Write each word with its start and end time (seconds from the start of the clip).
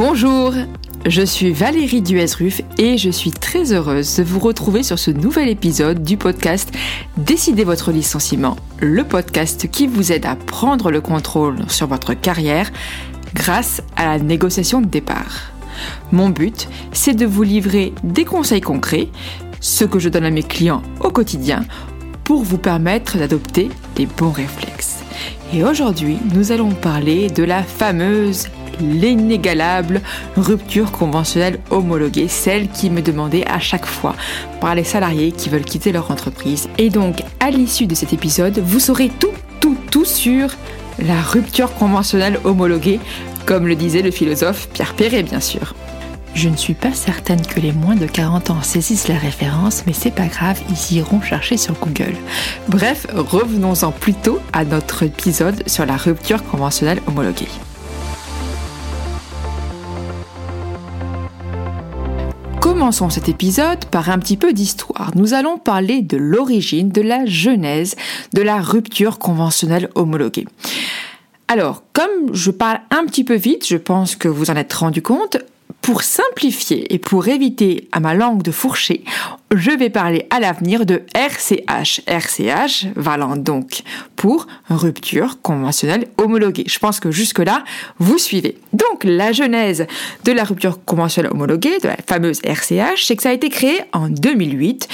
Bonjour, 0.00 0.54
je 1.06 1.22
suis 1.22 1.50
Valérie 1.50 2.02
Duesruf 2.02 2.60
et 2.78 2.96
je 2.98 3.10
suis 3.10 3.32
très 3.32 3.72
heureuse 3.72 4.14
de 4.14 4.22
vous 4.22 4.38
retrouver 4.38 4.84
sur 4.84 4.96
ce 4.96 5.10
nouvel 5.10 5.48
épisode 5.48 6.04
du 6.04 6.16
podcast 6.16 6.72
Décidez 7.16 7.64
votre 7.64 7.90
licenciement, 7.90 8.54
le 8.78 9.02
podcast 9.02 9.68
qui 9.68 9.88
vous 9.88 10.12
aide 10.12 10.24
à 10.24 10.36
prendre 10.36 10.92
le 10.92 11.00
contrôle 11.00 11.68
sur 11.68 11.88
votre 11.88 12.14
carrière 12.14 12.70
grâce 13.34 13.82
à 13.96 14.06
la 14.06 14.20
négociation 14.20 14.80
de 14.80 14.86
départ. 14.86 15.50
Mon 16.12 16.28
but, 16.28 16.68
c'est 16.92 17.14
de 17.14 17.26
vous 17.26 17.42
livrer 17.42 17.92
des 18.04 18.24
conseils 18.24 18.60
concrets, 18.60 19.08
ce 19.58 19.84
que 19.84 19.98
je 19.98 20.08
donne 20.08 20.26
à 20.26 20.30
mes 20.30 20.44
clients 20.44 20.84
au 21.00 21.10
quotidien, 21.10 21.64
pour 22.22 22.44
vous 22.44 22.58
permettre 22.58 23.18
d'adopter 23.18 23.68
les 23.96 24.06
bons 24.06 24.30
réflexes. 24.30 25.00
Et 25.52 25.64
aujourd'hui, 25.64 26.18
nous 26.36 26.52
allons 26.52 26.70
parler 26.70 27.30
de 27.30 27.42
la 27.42 27.64
fameuse 27.64 28.46
l'inégalable 28.80 30.00
rupture 30.36 30.92
conventionnelle 30.92 31.60
homologuée, 31.70 32.28
celle 32.28 32.68
qui 32.68 32.90
me 32.90 33.02
demandait 33.02 33.46
à 33.46 33.58
chaque 33.58 33.86
fois 33.86 34.14
par 34.60 34.74
les 34.74 34.84
salariés 34.84 35.32
qui 35.32 35.48
veulent 35.48 35.64
quitter 35.64 35.92
leur 35.92 36.10
entreprise. 36.10 36.68
Et 36.78 36.90
donc, 36.90 37.22
à 37.40 37.50
l'issue 37.50 37.86
de 37.86 37.94
cet 37.94 38.12
épisode, 38.12 38.58
vous 38.58 38.80
saurez 38.80 39.10
tout, 39.18 39.32
tout, 39.60 39.76
tout 39.90 40.04
sur 40.04 40.50
la 40.98 41.20
rupture 41.20 41.74
conventionnelle 41.74 42.38
homologuée, 42.44 43.00
comme 43.46 43.66
le 43.66 43.76
disait 43.76 44.02
le 44.02 44.10
philosophe 44.10 44.68
Pierre 44.72 44.94
Perret, 44.94 45.22
bien 45.22 45.40
sûr. 45.40 45.74
Je 46.34 46.48
ne 46.48 46.56
suis 46.56 46.74
pas 46.74 46.92
certaine 46.92 47.44
que 47.44 47.58
les 47.58 47.72
moins 47.72 47.96
de 47.96 48.06
40 48.06 48.50
ans 48.50 48.62
saisissent 48.62 49.08
la 49.08 49.18
référence, 49.18 49.82
mais 49.86 49.92
c'est 49.92 50.12
pas 50.12 50.26
grave, 50.26 50.60
ils 50.68 50.96
iront 50.96 51.20
chercher 51.20 51.56
sur 51.56 51.74
Google. 51.74 52.14
Bref, 52.68 53.06
revenons-en 53.12 53.90
plutôt 53.90 54.38
à 54.52 54.64
notre 54.64 55.02
épisode 55.02 55.68
sur 55.68 55.86
la 55.86 55.96
rupture 55.96 56.44
conventionnelle 56.44 57.00
homologuée. 57.06 57.48
Commençons 62.78 63.10
cet 63.10 63.28
épisode 63.28 63.86
par 63.86 64.08
un 64.08 64.20
petit 64.20 64.36
peu 64.36 64.52
d'histoire. 64.52 65.10
Nous 65.16 65.34
allons 65.34 65.58
parler 65.58 66.00
de 66.00 66.16
l'origine, 66.16 66.90
de 66.90 67.02
la 67.02 67.26
genèse 67.26 67.96
de 68.34 68.40
la 68.40 68.60
rupture 68.60 69.18
conventionnelle 69.18 69.90
homologuée. 69.96 70.46
Alors, 71.48 71.82
comme 71.92 72.32
je 72.32 72.52
parle 72.52 72.78
un 72.92 73.04
petit 73.06 73.24
peu 73.24 73.34
vite, 73.34 73.66
je 73.66 73.78
pense 73.78 74.14
que 74.14 74.28
vous 74.28 74.52
en 74.52 74.54
êtes 74.54 74.72
rendu 74.72 75.02
compte, 75.02 75.38
pour 75.82 76.02
simplifier 76.02 76.92
et 76.92 76.98
pour 76.98 77.28
éviter 77.28 77.88
à 77.92 78.00
ma 78.00 78.14
langue 78.14 78.42
de 78.42 78.50
fourcher, 78.50 79.04
je 79.54 79.70
vais 79.70 79.88
parler 79.88 80.26
à 80.30 80.40
l'avenir 80.40 80.84
de 80.84 81.02
RCH. 81.14 82.02
RCH 82.06 82.86
valant 82.94 83.36
donc 83.36 83.82
pour 84.16 84.46
rupture 84.68 85.40
conventionnelle 85.40 86.08
homologuée. 86.18 86.64
Je 86.66 86.78
pense 86.78 87.00
que 87.00 87.10
jusque-là, 87.10 87.64
vous 87.98 88.18
suivez. 88.18 88.58
Donc 88.72 89.04
la 89.04 89.32
genèse 89.32 89.86
de 90.24 90.32
la 90.32 90.44
rupture 90.44 90.84
conventionnelle 90.84 91.32
homologuée, 91.32 91.78
de 91.82 91.88
la 91.88 91.96
fameuse 92.06 92.40
RCH, 92.44 93.04
c'est 93.04 93.16
que 93.16 93.22
ça 93.22 93.30
a 93.30 93.32
été 93.32 93.48
créé 93.48 93.80
en 93.92 94.08
2008 94.08 94.88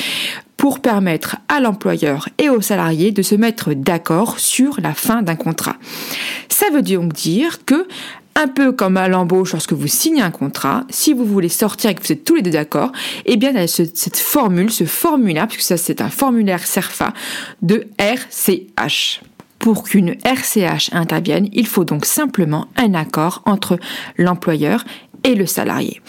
pour 0.56 0.80
permettre 0.80 1.36
à 1.48 1.60
l'employeur 1.60 2.28
et 2.38 2.48
aux 2.48 2.60
salariés 2.60 3.10
de 3.10 3.22
se 3.22 3.34
mettre 3.34 3.74
d'accord 3.74 4.38
sur 4.38 4.80
la 4.80 4.94
fin 4.94 5.22
d'un 5.22 5.36
contrat. 5.36 5.76
Ça 6.48 6.66
veut 6.72 6.82
donc 6.82 7.12
dire 7.12 7.64
que 7.64 7.88
un 8.36 8.48
peu 8.48 8.72
comme 8.72 8.96
à 8.96 9.08
l'embauche 9.08 9.52
lorsque 9.52 9.72
vous 9.72 9.86
signez 9.86 10.22
un 10.22 10.30
contrat, 10.30 10.84
si 10.90 11.12
vous 11.12 11.24
voulez 11.24 11.48
sortir 11.48 11.90
et 11.90 11.94
que 11.94 12.02
vous 12.02 12.12
êtes 12.12 12.24
tous 12.24 12.34
les 12.34 12.42
deux 12.42 12.50
d'accord, 12.50 12.90
eh 13.26 13.36
bien, 13.36 13.52
cette 13.66 14.16
formule, 14.16 14.70
ce 14.70 14.84
formulaire, 14.84 15.46
puisque 15.46 15.62
ça 15.62 15.76
c'est 15.76 16.00
un 16.00 16.10
formulaire 16.10 16.66
CERFA 16.66 17.12
de 17.62 17.86
RCH. 17.98 19.22
Pour 19.58 19.84
qu'une 19.84 20.16
RCH 20.24 20.90
intervienne, 20.92 21.48
il 21.52 21.66
faut 21.66 21.84
donc 21.84 22.04
simplement 22.04 22.66
un 22.76 22.92
accord 22.94 23.42
entre 23.46 23.78
l'employeur 24.18 24.84
et 25.22 25.34
le 25.34 25.46
salarié. 25.46 26.02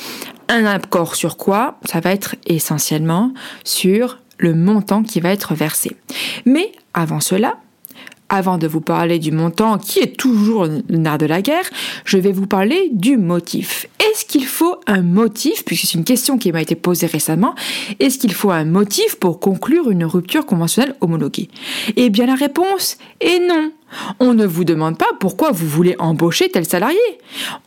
Un 0.50 0.66
accord 0.66 1.16
sur 1.16 1.38
quoi? 1.38 1.80
Ça 1.86 2.00
va 2.02 2.12
être 2.12 2.36
essentiellement 2.48 3.34
sur 3.64 4.20
le 4.38 4.54
montant 4.54 5.04
qui 5.04 5.22
va 5.22 5.32
être 5.32 5.54
versé. 5.54 5.96
Mais 6.46 6.72
avant 6.94 7.22
cela, 7.22 7.58
avant 8.36 8.58
de 8.58 8.68
vous 8.68 8.82
parler 8.82 9.18
du 9.18 9.32
montant 9.32 9.78
qui 9.78 10.00
est 10.00 10.18
toujours 10.18 10.66
le 10.66 10.98
nerf 10.98 11.18
de 11.18 11.26
la 11.26 11.42
guerre, 11.42 11.70
je 12.04 12.18
vais 12.18 12.32
vous 12.32 12.48
parler 12.48 12.90
du 12.92 13.18
motif. 13.18 13.88
Est-ce 14.00 14.26
qu'il 14.26 14.46
faut 14.46 14.76
un 14.88 15.02
motif, 15.02 15.64
puisque 15.66 15.86
c'est 15.88 15.98
une 15.98 16.04
question 16.04 16.38
qui 16.38 16.52
m'a 16.52 16.62
été 16.62 16.76
posée 16.76 17.08
récemment, 17.08 17.56
est-ce 18.00 18.18
qu'il 18.18 18.34
faut 18.34 18.52
un 18.52 18.66
motif 18.66 19.16
pour 19.16 19.40
conclure 19.40 19.90
une 19.90 20.06
rupture 20.06 20.46
conventionnelle 20.46 20.96
homologuée? 21.02 21.50
Eh 21.96 22.10
bien 22.10 22.26
la 22.26 22.36
réponse 22.36 22.98
est 23.22 23.40
non. 23.40 23.72
On 24.20 24.34
ne 24.34 24.46
vous 24.46 24.64
demande 24.64 24.98
pas 24.98 25.10
pourquoi 25.20 25.52
vous 25.52 25.68
voulez 25.68 25.96
embaucher 26.00 26.50
tel 26.50 26.66
salarié. 26.66 27.00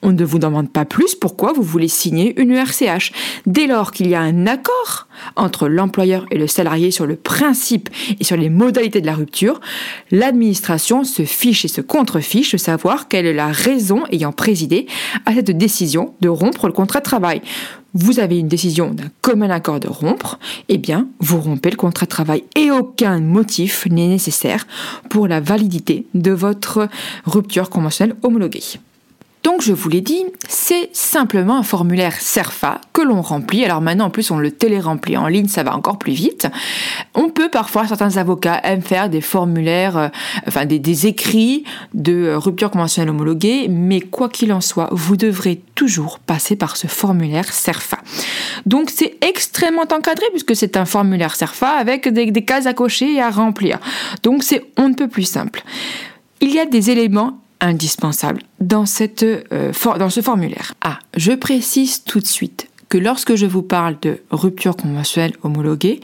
On 0.02 0.12
ne 0.12 0.24
vous 0.24 0.38
demande 0.38 0.70
pas 0.70 0.84
plus 0.84 1.14
pourquoi 1.14 1.52
vous 1.52 1.62
voulez 1.62 1.88
signer 1.88 2.40
une 2.40 2.52
RCH. 2.52 3.12
Dès 3.46 3.66
lors 3.66 3.92
qu'il 3.92 4.08
y 4.08 4.14
a 4.14 4.20
un 4.20 4.46
accord 4.46 5.08
entre 5.36 5.68
l'employeur 5.68 6.26
et 6.30 6.38
le 6.38 6.46
salarié 6.46 6.90
sur 6.90 7.06
le 7.06 7.16
principe 7.16 7.88
et 8.18 8.24
sur 8.24 8.36
les 8.36 8.50
modalités 8.50 9.00
de 9.00 9.06
la 9.06 9.14
rupture, 9.14 9.60
l'administration 10.10 11.04
se 11.04 11.24
fiche 11.24 11.64
et 11.64 11.68
se 11.68 11.80
contrefiche 11.80 12.52
de 12.52 12.58
savoir 12.58 13.08
quelle 13.08 13.26
est 13.26 13.34
la 13.34 13.48
raison 13.48 14.04
ayant 14.10 14.32
présidé 14.32 14.86
à 15.26 15.34
cette 15.34 15.50
décision 15.50 16.14
de 16.20 16.28
rompre 16.28 16.66
le 16.66 16.72
contrat 16.72 17.00
de 17.00 17.04
travail 17.04 17.42
vous 17.94 18.20
avez 18.20 18.38
une 18.38 18.48
décision 18.48 18.92
d'un 18.92 19.10
commun 19.22 19.50
accord 19.50 19.80
de 19.80 19.88
rompre, 19.88 20.38
eh 20.68 20.78
bien, 20.78 21.08
vous 21.20 21.40
rompez 21.40 21.70
le 21.70 21.76
contrat 21.76 22.06
de 22.06 22.10
travail 22.10 22.44
et 22.56 22.70
aucun 22.70 23.20
motif 23.20 23.86
n'est 23.86 24.08
nécessaire 24.08 24.66
pour 25.08 25.28
la 25.28 25.40
validité 25.40 26.06
de 26.14 26.30
votre 26.30 26.88
rupture 27.24 27.70
conventionnelle 27.70 28.16
homologuée. 28.22 28.78
Donc 29.48 29.62
je 29.62 29.72
vous 29.72 29.88
l'ai 29.88 30.02
dit, 30.02 30.26
c'est 30.46 30.90
simplement 30.92 31.56
un 31.56 31.62
formulaire 31.62 32.12
CERFA 32.20 32.82
que 32.92 33.00
l'on 33.00 33.22
remplit. 33.22 33.64
Alors 33.64 33.80
maintenant 33.80 34.04
en 34.04 34.10
plus 34.10 34.30
on 34.30 34.36
le 34.36 34.50
télé-remplit 34.50 35.16
en 35.16 35.26
ligne, 35.26 35.48
ça 35.48 35.62
va 35.62 35.74
encore 35.74 35.96
plus 35.96 36.12
vite. 36.12 36.46
On 37.14 37.30
peut 37.30 37.48
parfois, 37.48 37.86
certains 37.86 38.18
avocats 38.18 38.60
aiment 38.62 38.82
faire 38.82 39.08
des 39.08 39.22
formulaires, 39.22 39.96
euh, 39.96 40.08
enfin 40.46 40.66
des, 40.66 41.06
écrits 41.06 41.64
de 41.94 42.34
rupture 42.34 42.70
conventionnelle 42.70 43.08
homologuée, 43.08 43.68
mais 43.70 44.02
quoi 44.02 44.28
qu'il 44.28 44.52
en 44.52 44.60
soit, 44.60 44.90
vous 44.92 45.16
devrez 45.16 45.62
toujours 45.74 46.18
passer 46.18 46.54
par 46.54 46.76
ce 46.76 46.86
formulaire 46.86 47.50
CERFA. 47.50 47.96
Donc 48.66 48.90
c'est 48.94 49.16
extrêmement 49.26 49.86
encadré 49.90 50.26
puisque 50.30 50.54
c'est 50.54 50.76
un 50.76 50.84
formulaire 50.84 51.34
CERFA 51.34 51.70
avec 51.70 52.06
des, 52.06 52.30
des 52.30 52.44
cases 52.44 52.66
à 52.66 52.74
cocher 52.74 53.14
et 53.14 53.22
à 53.22 53.30
remplir. 53.30 53.78
Donc 54.22 54.42
c'est 54.42 54.66
on 54.76 54.90
ne 54.90 54.94
peut 54.94 55.08
plus 55.08 55.24
simple. 55.24 55.62
Il 56.42 56.52
y 56.52 56.58
a 56.58 56.66
des 56.66 56.90
éléments 56.90 57.38
indispensable 57.60 58.42
dans, 58.60 58.86
cette, 58.86 59.22
euh, 59.22 59.72
dans 59.98 60.10
ce 60.10 60.20
formulaire. 60.20 60.74
Ah, 60.80 60.98
je 61.16 61.32
précise 61.32 62.04
tout 62.04 62.20
de 62.20 62.26
suite 62.26 62.68
que 62.88 62.98
lorsque 62.98 63.34
je 63.34 63.46
vous 63.46 63.62
parle 63.62 63.96
de 64.00 64.20
rupture 64.30 64.76
conventionnelle 64.76 65.34
homologuée, 65.42 66.00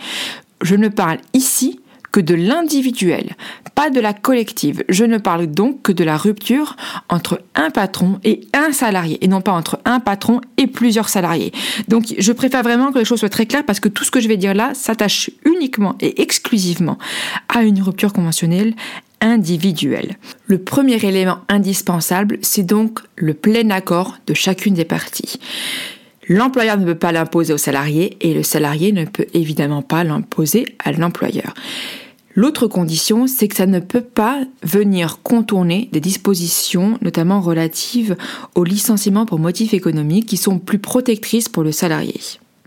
je 0.63 0.75
ne 0.75 0.89
parle 0.89 1.19
ici 1.33 1.81
que 2.15 2.21
de 2.21 2.35
l'individuel, 2.37 3.35
pas 3.75 3.91
de 3.91 3.99
la 3.99 4.13
collective. 4.13 4.85
Je 4.89 5.05
ne 5.05 5.19
parle 5.19 5.49
donc 5.49 5.83
que 5.83 5.91
de 5.91 6.05
la 6.05 6.17
rupture 6.17 6.77
entre 7.09 7.43
un 7.57 7.71
patron 7.71 8.21
et 8.23 8.47
un 8.53 8.71
salarié, 8.71 9.19
et 9.25 9.27
non 9.27 9.41
pas 9.41 9.51
entre 9.51 9.81
un 9.85 9.99
patron 9.99 10.41
et 10.57 10.69
plusieurs 10.69 11.09
salariés. 11.09 11.53
Donc 11.89 12.15
je 12.17 12.33
préfère 12.33 12.63
vraiment 12.63 12.93
que 12.93 13.01
les 13.01 13.05
choses 13.05 13.19
soient 13.19 13.29
très 13.29 13.47
claires 13.47 13.65
parce 13.65 13.81
que 13.81 13.89
tout 13.89 14.05
ce 14.05 14.13
que 14.13 14.21
je 14.21 14.29
vais 14.29 14.37
dire 14.37 14.55
là 14.55 14.75
s'attache 14.75 15.29
uniquement 15.45 15.97
et 15.99 16.23
exclusivement 16.23 16.99
à 17.49 17.65
une 17.65 17.83
rupture 17.83 18.13
conventionnelle 18.13 18.75
individuelle. 19.25 20.17
Le 20.47 20.59
premier 20.59 21.05
élément 21.05 21.39
indispensable, 21.49 22.39
c'est 22.43 22.63
donc 22.63 23.01
le 23.17 23.35
plein 23.35 23.71
accord 23.71 24.19
de 24.29 24.35
chacune 24.35 24.75
des 24.75 24.85
parties. 24.85 25.41
L'employeur 26.29 26.79
ne 26.79 26.85
peut 26.85 26.95
pas 26.95 27.11
l'imposer 27.11 27.53
au 27.53 27.59
salarié 27.59 28.17
et 28.21 28.35
le 28.35 28.43
salarié 28.43 28.93
ne 28.93 29.05
peut 29.05 29.27
évidemment 29.35 29.83
pas 29.83 30.05
l'imposer 30.05 30.67
à 30.85 30.93
l'employeur. 30.93 31.55
L'autre 32.37 32.67
condition, 32.67 33.27
c'est 33.27 33.49
que 33.49 33.57
ça 33.57 33.67
ne 33.67 33.79
peut 33.79 34.01
pas 34.01 34.41
venir 34.63 35.21
contourner 35.23 35.89
des 35.93 36.01
dispositions, 36.01 36.99
notamment 37.01 37.41
relatives 37.41 38.17
au 38.55 38.65
licenciement 38.65 39.25
pour 39.25 39.39
motif 39.39 39.73
économique, 39.73 40.27
qui 40.27 40.37
sont 40.37 40.59
plus 40.59 40.81
protectrices 40.81 41.49
pour 41.49 41.63
le 41.63 41.73
salarié. 41.73 42.21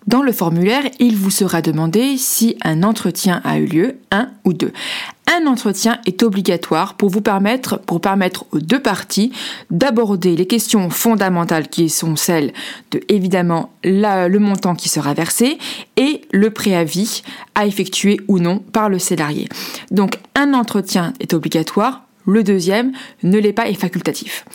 Dans 0.08 0.24
le 0.24 0.32
formulaire, 0.32 0.84
il 1.00 1.18
vous 1.18 1.32
sera 1.32 1.62
demandé 1.62 2.16
si 2.16 2.56
un 2.64 2.82
entretien 2.82 3.42
a 3.44 3.58
eu 3.60 3.66
lieu, 3.66 3.96
un 4.10 4.30
ou 4.46 4.54
deux. 4.54 4.72
Un 5.28 5.46
entretien 5.46 6.00
est 6.06 6.24
obligatoire 6.24 6.96
pour 6.96 7.10
vous 7.10 7.22
permettre, 7.22 7.80
pour 7.80 8.00
permettre 8.00 8.46
aux 8.52 8.60
deux 8.60 8.82
parties 8.82 9.34
d'aborder 9.70 10.36
les 10.36 10.48
questions 10.48 10.90
fondamentales 10.90 11.68
qui 11.68 11.90
sont 11.90 12.16
celles 12.16 12.54
de, 12.92 13.02
évidemment, 13.10 13.74
le 13.84 14.38
montant 14.38 14.74
qui 14.74 14.88
sera 14.88 15.14
versé 15.14 15.58
et 15.98 16.22
le 16.32 16.50
préavis 16.50 17.24
à 17.56 17.66
effectuer 17.66 18.20
ou 18.28 18.40
non 18.40 18.60
par 18.60 18.90
le 18.90 19.00
salarié. 19.00 19.50
Donc, 19.92 20.18
un 20.36 20.54
entretien 20.54 21.14
est 21.20 21.34
obligatoire 21.34 22.04
le 22.28 22.44
deuxième 22.44 22.92
ne 23.24 23.40
l'est 23.40 23.54
pas 23.54 23.70
et 23.70 23.74
facultatif. 23.74 24.46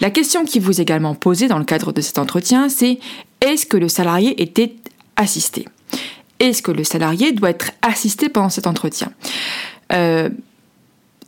La 0.00 0.10
question 0.10 0.44
qui 0.44 0.58
vous 0.58 0.80
est 0.80 0.82
également 0.82 1.14
posée 1.14 1.46
dans 1.46 1.58
le 1.58 1.64
cadre 1.64 1.92
de 1.92 2.00
cet 2.00 2.18
entretien, 2.18 2.68
c'est 2.68 2.98
est-ce 3.40 3.66
que 3.66 3.76
le 3.76 3.88
salarié 3.88 4.42
était 4.42 4.74
assisté? 5.16 5.66
Est-ce 6.40 6.60
que 6.60 6.72
le 6.72 6.84
salarié 6.84 7.32
doit 7.32 7.50
être 7.50 7.70
assisté 7.82 8.28
pendant 8.28 8.48
cet 8.48 8.66
entretien? 8.66 9.12
Euh, 9.92 10.28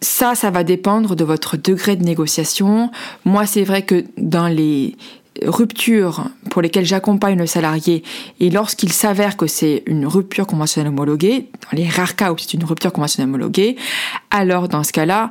ça, 0.00 0.34
ça 0.34 0.50
va 0.50 0.64
dépendre 0.64 1.14
de 1.14 1.24
votre 1.24 1.56
degré 1.56 1.96
de 1.96 2.04
négociation. 2.04 2.90
Moi, 3.24 3.46
c'est 3.46 3.64
vrai 3.64 3.82
que 3.82 4.04
dans 4.18 4.48
les 4.48 4.96
ruptures 5.42 6.28
pour 6.50 6.60
lesquelles 6.60 6.84
j'accompagne 6.84 7.38
le 7.38 7.46
salarié 7.46 8.02
et 8.38 8.50
lorsqu'il 8.50 8.92
s'avère 8.92 9.36
que 9.36 9.46
c'est 9.46 9.82
une 9.86 10.06
rupture 10.06 10.46
conventionnelle 10.46 10.92
homologuée, 10.92 11.48
dans 11.62 11.76
les 11.76 11.88
rares 11.88 12.16
cas 12.16 12.32
où 12.32 12.38
c'est 12.38 12.52
une 12.52 12.64
rupture 12.64 12.92
conventionnelle 12.92 13.30
homologuée, 13.30 13.76
alors 14.30 14.68
dans 14.68 14.82
ce 14.82 14.92
cas-là, 14.92 15.30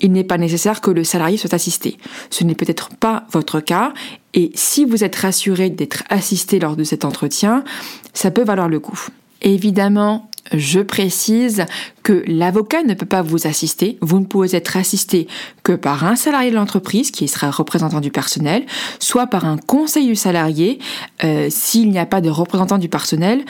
il 0.00 0.12
n'est 0.12 0.24
pas 0.24 0.38
nécessaire 0.38 0.80
que 0.80 0.90
le 0.90 1.04
salarié 1.04 1.36
soit 1.36 1.54
assisté. 1.54 1.98
Ce 2.30 2.42
n'est 2.42 2.54
peut-être 2.54 2.88
pas 2.96 3.24
votre 3.32 3.60
cas 3.60 3.92
et 4.32 4.50
si 4.54 4.84
vous 4.84 5.04
êtes 5.04 5.16
rassuré 5.16 5.70
d'être 5.70 6.04
assisté 6.08 6.58
lors 6.58 6.76
de 6.76 6.84
cet 6.84 7.04
entretien, 7.04 7.64
ça 8.12 8.30
peut 8.30 8.44
valoir 8.44 8.68
le 8.68 8.80
coup. 8.80 9.08
Évidemment, 9.42 10.30
je 10.52 10.80
précise 10.80 11.64
que 12.02 12.22
l'avocat 12.26 12.82
ne 12.82 12.94
peut 12.94 13.06
pas 13.06 13.22
vous 13.22 13.46
assister. 13.46 13.98
Vous 14.00 14.20
ne 14.20 14.26
pouvez 14.26 14.54
être 14.54 14.76
assisté 14.76 15.26
que 15.62 15.72
par 15.72 16.04
un 16.04 16.16
salarié 16.16 16.50
de 16.50 16.56
l'entreprise 16.56 17.10
qui 17.10 17.28
sera 17.28 17.50
représentant 17.50 18.00
du 18.00 18.10
personnel, 18.10 18.66
soit 18.98 19.26
par 19.26 19.46
un 19.46 19.56
conseil 19.56 20.06
du 20.06 20.16
salarié 20.16 20.78
euh, 21.24 21.48
s'il 21.50 21.90
n'y 21.90 21.98
a 21.98 22.06
pas 22.06 22.20
de 22.20 22.30
représentant 22.30 22.78
du 22.78 22.88
personnel 22.88 23.44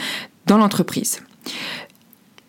dans 0.46 0.58
l'entreprise. 0.58 1.20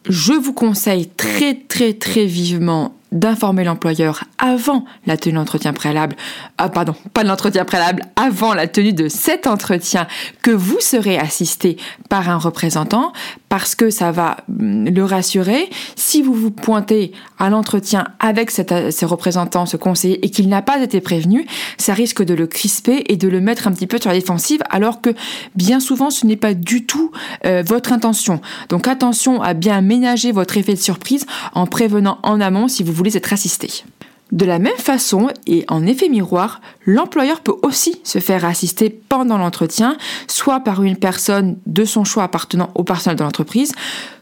Je 0.07 0.33
vous 0.33 0.53
conseille 0.53 1.07
très 1.07 1.56
très 1.56 1.94
très 1.94 2.25
vivement 2.25 2.95
d'informer 3.15 3.63
l'employeur 3.63 4.25
avant 4.38 4.85
la 5.07 5.17
tenue 5.17 5.35
d'entretien 5.35 5.73
préalable, 5.73 6.15
ah 6.57 6.69
pardon, 6.69 6.94
pas 7.13 7.23
de 7.23 7.29
l'entretien 7.29 7.65
préalable, 7.65 8.03
avant 8.15 8.53
la 8.53 8.67
tenue 8.67 8.94
de 8.94 9.07
cet 9.07 9.47
entretien 9.47 10.06
que 10.44 10.51
vous 10.51 10.79
serez 10.79 11.17
assisté 11.17 11.77
par 12.09 12.29
un 12.29 12.38
représentant 12.38 13.13
parce 13.50 13.73
que 13.73 13.89
ça 13.89 14.12
va 14.12 14.38
mm, 14.50 14.89
le 14.89 15.03
rassurer. 15.06 15.69
Si 15.95 16.21
vous 16.21 16.33
vous 16.33 16.51
pointez 16.51 17.13
à 17.39 17.50
l'entretien 17.50 18.06
avec 18.19 18.51
cet, 18.51 18.91
ce 18.91 19.06
représentant, 19.06 19.65
ce 19.65 19.77
conseiller 19.77 20.23
et 20.25 20.29
qu'il 20.29 20.50
n'a 20.50 20.62
pas 20.62 20.81
été 20.81 21.00
prévenu, 21.00 21.47
ça 21.77 21.94
risque 21.94 22.23
de 22.23 22.33
le 22.33 22.47
crisper 22.47 23.06
et 23.07 23.15
de 23.15 23.29
le 23.29 23.39
mettre 23.39 23.67
un 23.67 23.71
petit 23.71 23.88
peu 23.88 23.97
sur 23.97 24.09
la 24.09 24.15
défensive 24.19 24.62
alors 24.69 25.00
que 25.00 25.12
bien 25.56 25.79
souvent 25.79 26.09
ce 26.09 26.25
n'est 26.25 26.35
pas 26.35 26.53
du 26.53 26.85
tout 26.85 27.12
euh, 27.45 27.63
votre 27.65 27.94
intention. 27.94 28.41
Donc 28.67 28.88
attention 28.88 29.41
à 29.41 29.53
bien 29.53 29.79
ménager 29.79 30.33
votre 30.33 30.57
effet 30.57 30.73
de 30.73 30.79
surprise 30.79 31.25
en 31.53 31.65
prévenant 31.65 32.19
en 32.23 32.41
amont 32.41 32.67
si 32.67 32.83
vous 32.83 32.91
voulez 32.91 33.05
être 33.13 33.34
assisté. 33.34 33.84
De 34.31 34.46
la 34.46 34.57
même 34.57 34.78
façon, 34.78 35.30
et 35.46 35.66
en 35.68 35.86
effet 35.86 36.10
miroir, 36.10 36.60
l'employeur 36.86 37.42
peut 37.42 37.56
aussi 37.62 38.02
se 38.04 38.18
faire 38.18 38.44
assister 38.44 38.90
pendant 38.90 39.38
l'entretien, 39.38 39.98
soit 40.28 40.62
par 40.62 40.81
une 40.81 40.98
personne 40.98 41.57
de 41.68 41.86
son 41.86 42.04
choix 42.04 42.24
appartenant 42.24 42.72
au 42.74 42.84
personnel 42.84 43.18
de 43.18 43.24
l'entreprise, 43.24 43.72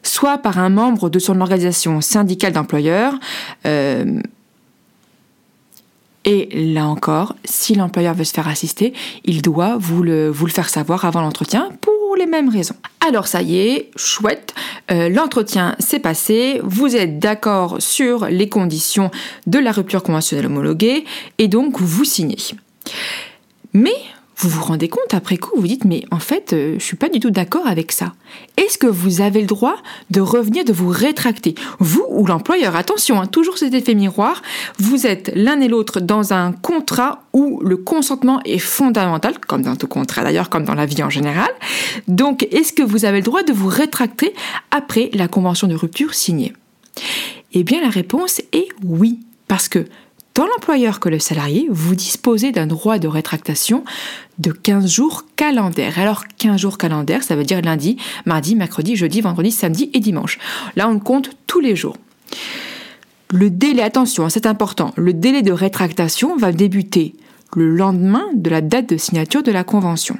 soit 0.04 0.38
par 0.38 0.60
un 0.60 0.70
membre 0.70 1.10
de 1.10 1.20
son 1.20 1.40
organisation 1.40 2.02
syndicale 2.02 2.52
d'employeurs. 2.52 3.18
Euh, 3.66 4.20
et 6.26 6.74
là 6.74 6.86
encore, 6.88 7.36
si 7.46 7.74
l'employeur 7.76 8.14
veut 8.14 8.24
se 8.26 8.34
faire 8.34 8.48
assister, 8.48 8.94
il 9.24 9.42
doit 9.42 9.78
vous 9.80 10.04
le, 10.04 10.30
vous 10.30 10.46
le 10.46 10.52
faire 10.52 10.70
savoir 10.70 11.06
avant 11.06 11.22
l'entretien 11.22 11.70
pour 11.80 11.93
les 12.16 12.26
mêmes 12.26 12.50
raisons. 12.50 12.76
Alors 13.06 13.28
ça 13.28 13.42
y 13.42 13.58
est, 13.58 13.92
chouette, 13.96 14.54
euh, 14.92 15.10
l'entretien 15.10 15.76
s'est 15.80 16.00
passé, 16.00 16.62
vous 16.64 16.96
êtes 16.96 17.20
d'accord 17.20 17.78
sur 17.80 18.26
les 18.26 18.50
conditions 18.50 19.12
de 19.48 19.60
la 19.60 19.72
rupture 19.72 20.04
conventionnelle 20.04 20.46
homologuée 20.46 21.06
et 21.38 21.48
donc 21.48 21.80
vous 21.80 22.06
signez. 22.06 22.38
Mais 23.74 23.96
vous 24.38 24.50
vous 24.50 24.64
rendez 24.64 24.90
compte 24.90 25.14
après 25.14 25.38
coup, 25.38 25.52
vous 25.60 25.68
dites 25.68 25.86
mais 25.86 26.04
en 26.12 26.20
fait 26.20 26.50
je 26.52 26.56
euh, 26.56 26.80
je 26.80 26.84
suis 26.84 26.98
pas 26.98 27.10
du 27.10 27.20
tout 27.20 27.32
d'accord 27.32 27.66
avec 27.66 27.92
ça. 27.92 28.14
Est-ce 28.58 28.78
que 28.78 28.88
vous 28.88 29.22
avez 29.22 29.42
le 29.42 29.48
droit 29.48 29.76
de 30.10 30.22
revenir, 30.22 30.66
de 30.66 30.74
vous 30.74 30.90
rétracter? 30.90 31.56
Vous 31.80 32.06
ou 32.10 32.26
l'employeur, 32.26 32.76
attention, 32.76 33.22
hein, 33.22 33.28
toujours 33.28 33.58
cet 33.58 33.74
effet 33.74 33.96
miroir, 33.96 34.42
vous 34.80 35.08
êtes 35.08 35.32
l'un 35.34 35.60
et 35.62 35.68
l'autre 35.68 36.00
dans 36.00 36.34
un 36.34 36.52
contrat 36.52 37.24
où 37.32 37.62
le 37.64 37.78
consentement 37.78 38.42
est 38.44 38.60
fondamental, 38.60 39.40
comme 39.40 39.62
dans 39.62 39.76
tout 39.76 39.88
contrat 39.88 40.24
d'ailleurs, 40.24 40.50
comme 40.50 40.66
dans 40.66 40.76
la 40.76 40.86
vie 40.86 41.02
en 41.04 41.10
général. 41.10 41.50
Donc 42.08 42.48
est-ce 42.52 42.74
que 42.74 42.84
vous 42.84 43.06
avez 43.06 43.18
le 43.20 43.24
droit 43.24 43.44
de 43.44 43.54
vous 43.54 43.70
rétracter 43.70 44.34
après 44.72 45.10
la 45.14 45.28
convention 45.28 45.68
de 45.68 45.76
rupture 45.76 46.14
signée? 46.14 46.54
Eh 47.54 47.64
bien 47.64 47.82
la 47.82 47.90
réponse 47.90 48.42
est 48.52 48.68
oui, 48.84 49.20
parce 49.48 49.70
que 49.70 49.86
Tant 50.34 50.48
l'employeur 50.48 51.00
que 51.00 51.10
le 51.10 51.20
salarié, 51.20 51.68
vous 51.70 51.94
disposez 51.94 52.52
d'un 52.52 52.66
droit 52.66 52.98
de 52.98 53.08
rétractation 53.08 53.84
de 54.40 54.52
15 54.52 54.92
jours 54.92 55.26
calendaires. 55.36 56.00
Alors 56.00 56.24
15 56.40 56.60
jours 56.60 56.78
calendaires, 56.80 57.24
ça 57.24 57.36
veut 57.36 57.44
dire 57.44 57.62
lundi, 57.62 57.98
mardi, 58.26 58.56
mercredi, 58.56 58.96
jeudi, 58.96 59.22
vendredi, 59.22 59.52
samedi 59.52 59.92
et 59.94 60.00
dimanche. 60.00 60.40
Là, 60.76 60.90
on 60.90 60.98
compte 60.98 61.30
tous 61.46 61.60
les 61.60 61.76
jours. 61.76 61.98
Le 63.30 63.52
délai, 63.52 63.84
attention, 63.84 64.28
c'est 64.30 64.48
important, 64.48 64.92
le 64.96 65.14
délai 65.14 65.44
de 65.44 65.52
rétractation 65.52 66.36
va 66.36 66.52
débuter 66.52 67.14
le 67.56 67.76
lendemain 67.76 68.26
de 68.34 68.50
la 68.50 68.62
date 68.62 68.90
de 68.90 68.98
signature 68.98 69.44
de 69.44 69.52
la 69.52 69.64
convention. 69.64 70.18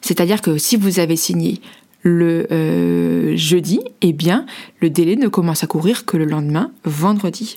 C'est-à-dire 0.00 0.40
que 0.42 0.58
si 0.58 0.76
vous 0.76 0.98
avez 0.98 1.16
signé 1.16 1.60
le 2.02 2.46
euh, 2.52 3.36
jeudi, 3.36 3.80
eh 4.02 4.12
bien, 4.12 4.46
le 4.80 4.90
délai 4.90 5.16
ne 5.16 5.28
commence 5.28 5.62
à 5.64 5.66
courir 5.66 6.04
que 6.04 6.16
le 6.16 6.26
lendemain, 6.26 6.70
vendredi. 6.84 7.56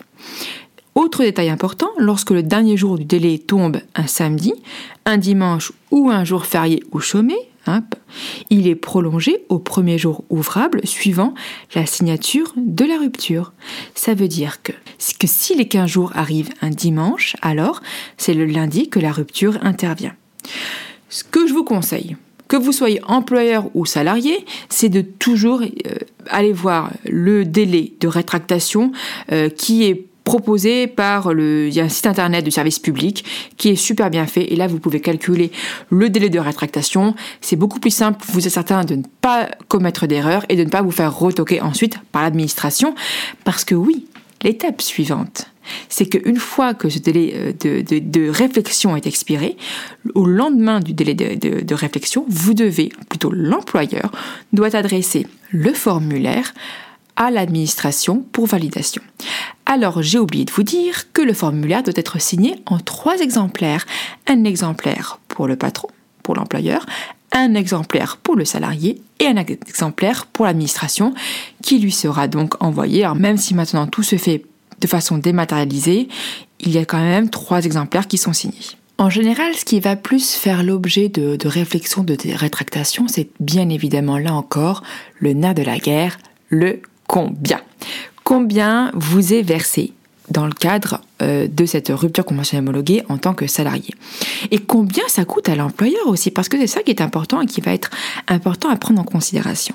Autre 0.98 1.22
détail 1.22 1.48
important, 1.48 1.90
lorsque 1.96 2.32
le 2.32 2.42
dernier 2.42 2.76
jour 2.76 2.98
du 2.98 3.04
délai 3.04 3.38
tombe 3.38 3.80
un 3.94 4.08
samedi, 4.08 4.52
un 5.04 5.16
dimanche 5.16 5.70
ou 5.92 6.10
un 6.10 6.24
jour 6.24 6.44
férié 6.44 6.82
ou 6.90 6.98
chômé, 6.98 7.36
il 8.50 8.66
est 8.66 8.74
prolongé 8.74 9.44
au 9.48 9.60
premier 9.60 9.96
jour 9.96 10.24
ouvrable 10.28 10.84
suivant 10.84 11.34
la 11.76 11.86
signature 11.86 12.52
de 12.56 12.84
la 12.84 12.98
rupture. 12.98 13.52
Ça 13.94 14.14
veut 14.14 14.26
dire 14.26 14.60
que, 14.60 14.72
si 14.98 15.54
les 15.54 15.68
15 15.68 15.88
jours 15.88 16.10
arrivent 16.16 16.50
un 16.62 16.70
dimanche, 16.70 17.36
alors 17.42 17.80
c'est 18.16 18.34
le 18.34 18.46
lundi 18.46 18.88
que 18.88 18.98
la 18.98 19.12
rupture 19.12 19.56
intervient. 19.62 20.16
Ce 21.10 21.22
que 21.22 21.46
je 21.46 21.52
vous 21.52 21.62
conseille, 21.62 22.16
que 22.48 22.56
vous 22.56 22.72
soyez 22.72 23.00
employeur 23.06 23.70
ou 23.74 23.86
salarié, 23.86 24.44
c'est 24.68 24.88
de 24.88 25.02
toujours 25.02 25.60
euh, 25.60 25.68
aller 26.28 26.52
voir 26.52 26.90
le 27.04 27.44
délai 27.44 27.92
de 28.00 28.08
rétractation 28.08 28.90
euh, 29.30 29.48
qui 29.48 29.84
est 29.84 30.07
proposé 30.28 30.88
par 30.88 31.32
le, 31.32 31.68
il 31.68 31.72
y 31.74 31.80
a 31.80 31.84
un 31.84 31.88
site 31.88 32.06
internet 32.06 32.44
du 32.44 32.50
service 32.50 32.78
public 32.78 33.24
qui 33.56 33.70
est 33.70 33.76
super 33.76 34.10
bien 34.10 34.26
fait 34.26 34.52
et 34.52 34.56
là 34.56 34.66
vous 34.66 34.78
pouvez 34.78 35.00
calculer 35.00 35.50
le 35.88 36.10
délai 36.10 36.28
de 36.28 36.38
rétractation. 36.38 37.14
C'est 37.40 37.56
beaucoup 37.56 37.80
plus 37.80 37.90
simple, 37.90 38.22
vous 38.28 38.46
êtes 38.46 38.52
certain 38.52 38.84
de 38.84 38.96
ne 38.96 39.02
pas 39.22 39.48
commettre 39.68 40.06
d'erreur 40.06 40.44
et 40.50 40.56
de 40.56 40.64
ne 40.64 40.68
pas 40.68 40.82
vous 40.82 40.90
faire 40.90 41.16
retoquer 41.18 41.62
ensuite 41.62 41.98
par 42.12 42.20
l'administration 42.20 42.94
parce 43.44 43.64
que 43.64 43.74
oui, 43.74 44.04
l'étape 44.42 44.82
suivante, 44.82 45.46
c'est 45.88 46.04
qu'une 46.04 46.36
fois 46.36 46.74
que 46.74 46.90
ce 46.90 46.98
délai 46.98 47.32
euh, 47.34 47.82
de, 47.82 48.28
réflexion 48.28 48.96
est 48.96 49.06
expiré, 49.06 49.56
au 50.14 50.26
lendemain 50.26 50.80
du 50.80 50.92
délai 50.92 51.14
de, 51.14 51.62
de 51.64 51.74
réflexion, 51.74 52.26
vous 52.28 52.52
devez, 52.52 52.92
plutôt 53.08 53.30
l'employeur, 53.30 54.12
doit 54.52 54.76
adresser 54.76 55.26
le 55.52 55.72
formulaire 55.72 56.52
à 57.18 57.30
l'administration 57.30 58.24
pour 58.32 58.46
validation. 58.46 59.02
Alors 59.66 60.02
j'ai 60.02 60.18
oublié 60.18 60.46
de 60.46 60.52
vous 60.52 60.62
dire 60.62 61.12
que 61.12 61.20
le 61.20 61.34
formulaire 61.34 61.82
doit 61.82 61.92
être 61.96 62.18
signé 62.20 62.54
en 62.64 62.78
trois 62.78 63.18
exemplaires. 63.18 63.84
Un 64.26 64.44
exemplaire 64.44 65.18
pour 65.28 65.46
le 65.46 65.56
patron, 65.56 65.88
pour 66.22 66.36
l'employeur, 66.36 66.86
un 67.32 67.54
exemplaire 67.54 68.16
pour 68.16 68.36
le 68.36 68.44
salarié 68.44 69.02
et 69.18 69.26
un 69.26 69.36
exemplaire 69.36 70.26
pour 70.26 70.46
l'administration 70.46 71.12
qui 71.60 71.80
lui 71.80 71.92
sera 71.92 72.28
donc 72.28 72.54
envoyé. 72.62 73.04
Alors 73.04 73.16
même 73.16 73.36
si 73.36 73.52
maintenant 73.52 73.88
tout 73.88 74.04
se 74.04 74.16
fait 74.16 74.44
de 74.80 74.86
façon 74.86 75.18
dématérialisée, 75.18 76.08
il 76.60 76.70
y 76.70 76.78
a 76.78 76.84
quand 76.84 77.02
même 77.02 77.30
trois 77.30 77.64
exemplaires 77.64 78.06
qui 78.06 78.16
sont 78.16 78.32
signés. 78.32 78.54
En 78.96 79.10
général, 79.10 79.54
ce 79.54 79.64
qui 79.64 79.80
va 79.80 79.96
plus 79.96 80.34
faire 80.34 80.62
l'objet 80.62 81.08
de, 81.08 81.36
de 81.36 81.48
réflexion, 81.48 82.04
de 82.04 82.16
rétractation, 82.34 83.06
c'est 83.08 83.28
bien 83.38 83.68
évidemment 83.68 84.18
là 84.18 84.34
encore 84.34 84.82
le 85.18 85.32
nerf 85.34 85.54
de 85.54 85.62
la 85.62 85.78
guerre, 85.78 86.18
le 86.48 86.80
combien 87.08 87.60
Combien 88.22 88.92
vous 88.94 89.32
est 89.32 89.42
versé 89.42 89.92
dans 90.30 90.46
le 90.46 90.52
cadre 90.52 91.00
euh, 91.22 91.48
de 91.48 91.64
cette 91.64 91.88
rupture 91.88 92.24
conventionnelle 92.24 92.68
homologuée 92.68 93.02
en 93.08 93.18
tant 93.18 93.34
que 93.34 93.46
salarié. 93.46 93.94
Et 94.50 94.58
combien 94.58 95.04
ça 95.08 95.24
coûte 95.24 95.48
à 95.48 95.56
l'employeur 95.56 96.06
aussi, 96.06 96.30
parce 96.30 96.48
que 96.48 96.58
c'est 96.58 96.66
ça 96.66 96.82
qui 96.82 96.90
est 96.90 97.00
important 97.00 97.40
et 97.40 97.46
qui 97.46 97.60
va 97.60 97.72
être 97.72 97.90
important 98.28 98.68
à 98.68 98.76
prendre 98.76 99.00
en 99.00 99.04
considération. 99.04 99.74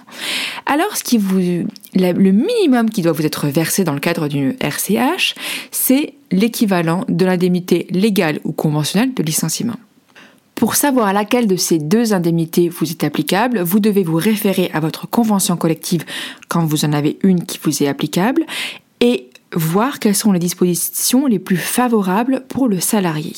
Alors, 0.66 0.96
ce 0.96 1.04
qui 1.04 1.18
vous, 1.18 1.66
le 1.96 2.32
minimum 2.32 2.90
qui 2.90 3.02
doit 3.02 3.12
vous 3.12 3.26
être 3.26 3.48
versé 3.48 3.84
dans 3.84 3.94
le 3.94 4.00
cadre 4.00 4.28
d'une 4.28 4.56
RCH, 4.62 5.36
c'est 5.72 6.14
l'équivalent 6.32 7.06
de 7.10 7.26
l'indemnité 7.26 7.88
légale 7.90 8.40
ou 8.44 8.52
conventionnelle 8.52 9.14
de 9.14 9.24
licenciement. 9.24 9.78
Pour 10.64 10.76
savoir 10.76 11.08
à 11.08 11.14
laquelle 11.14 11.46
de 11.46 11.58
ces 11.58 11.78
deux 11.78 12.14
indemnités 12.14 12.70
vous 12.70 12.90
est 12.90 13.04
applicable, 13.04 13.60
vous 13.60 13.82
devez 13.82 14.02
vous 14.02 14.16
référer 14.16 14.72
à 14.74 14.80
votre 14.80 15.10
convention 15.10 15.58
collective 15.58 16.06
quand 16.48 16.66
vous 16.66 16.86
en 16.86 16.94
avez 16.94 17.20
une 17.22 17.44
qui 17.44 17.60
vous 17.62 17.84
est 17.84 17.90
applicable 17.90 18.46
et 19.02 19.30
voir 19.54 20.00
quelles 20.00 20.16
sont 20.16 20.32
les 20.32 20.40
dispositions 20.40 21.28
les 21.28 21.40
plus 21.40 21.58
favorables 21.58 22.46
pour 22.48 22.70
le 22.70 22.80
salarié. 22.80 23.34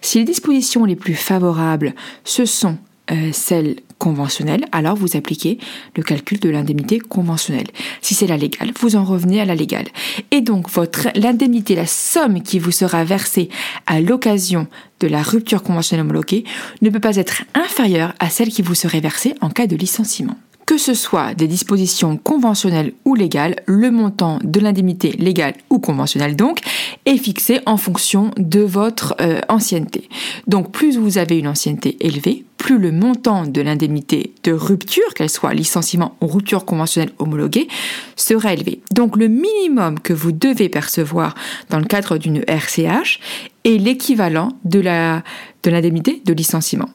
Si 0.00 0.18
les 0.18 0.24
dispositions 0.24 0.84
les 0.84 0.94
plus 0.94 1.16
favorables, 1.16 1.92
ce 2.22 2.44
sont 2.44 2.78
euh, 3.10 3.30
celle 3.32 3.76
conventionnelle, 3.98 4.64
alors 4.72 4.96
vous 4.96 5.16
appliquez 5.16 5.58
le 5.96 6.02
calcul 6.02 6.40
de 6.40 6.48
l'indemnité 6.48 6.98
conventionnelle. 6.98 7.66
Si 8.00 8.14
c'est 8.14 8.26
la 8.26 8.36
légale, 8.36 8.72
vous 8.80 8.96
en 8.96 9.04
revenez 9.04 9.40
à 9.40 9.44
la 9.44 9.54
légale. 9.54 9.88
Et 10.30 10.40
donc 10.40 10.70
votre 10.70 11.08
l'indemnité, 11.14 11.74
la 11.74 11.86
somme 11.86 12.42
qui 12.42 12.58
vous 12.58 12.70
sera 12.70 13.04
versée 13.04 13.50
à 13.86 14.00
l'occasion 14.00 14.66
de 15.00 15.06
la 15.06 15.22
rupture 15.22 15.62
conventionnelle 15.62 16.04
homologuée 16.04 16.44
ne 16.82 16.90
peut 16.90 17.00
pas 17.00 17.16
être 17.16 17.42
inférieure 17.54 18.14
à 18.20 18.30
celle 18.30 18.48
qui 18.48 18.62
vous 18.62 18.74
serait 18.74 19.00
versée 19.00 19.34
en 19.40 19.50
cas 19.50 19.66
de 19.66 19.76
licenciement 19.76 20.36
que 20.70 20.78
ce 20.78 20.94
soit 20.94 21.34
des 21.34 21.48
dispositions 21.48 22.16
conventionnelles 22.16 22.92
ou 23.04 23.16
légales, 23.16 23.56
le 23.66 23.90
montant 23.90 24.38
de 24.44 24.60
l'indemnité 24.60 25.10
légale 25.18 25.54
ou 25.68 25.80
conventionnelle 25.80 26.36
donc 26.36 26.60
est 27.06 27.16
fixé 27.16 27.58
en 27.66 27.76
fonction 27.76 28.30
de 28.36 28.60
votre 28.60 29.16
euh, 29.20 29.40
ancienneté. 29.48 30.08
Donc 30.46 30.70
plus 30.70 30.96
vous 30.96 31.18
avez 31.18 31.40
une 31.40 31.48
ancienneté 31.48 31.96
élevée, 31.98 32.44
plus 32.56 32.78
le 32.78 32.92
montant 32.92 33.48
de 33.48 33.60
l'indemnité 33.60 34.32
de 34.44 34.52
rupture, 34.52 35.12
qu'elle 35.14 35.28
soit 35.28 35.54
licenciement 35.54 36.14
ou 36.20 36.28
rupture 36.28 36.64
conventionnelle 36.64 37.10
homologuée, 37.18 37.66
sera 38.14 38.52
élevé. 38.52 38.80
Donc 38.92 39.16
le 39.16 39.26
minimum 39.26 39.98
que 39.98 40.12
vous 40.12 40.30
devez 40.30 40.68
percevoir 40.68 41.34
dans 41.70 41.80
le 41.80 41.86
cadre 41.86 42.16
d'une 42.16 42.44
RCH 42.46 43.18
est 43.64 43.76
l'équivalent 43.76 44.50
de 44.64 44.78
l'indemnité 44.78 46.22
de 46.24 46.32
licenciement. 46.32 46.90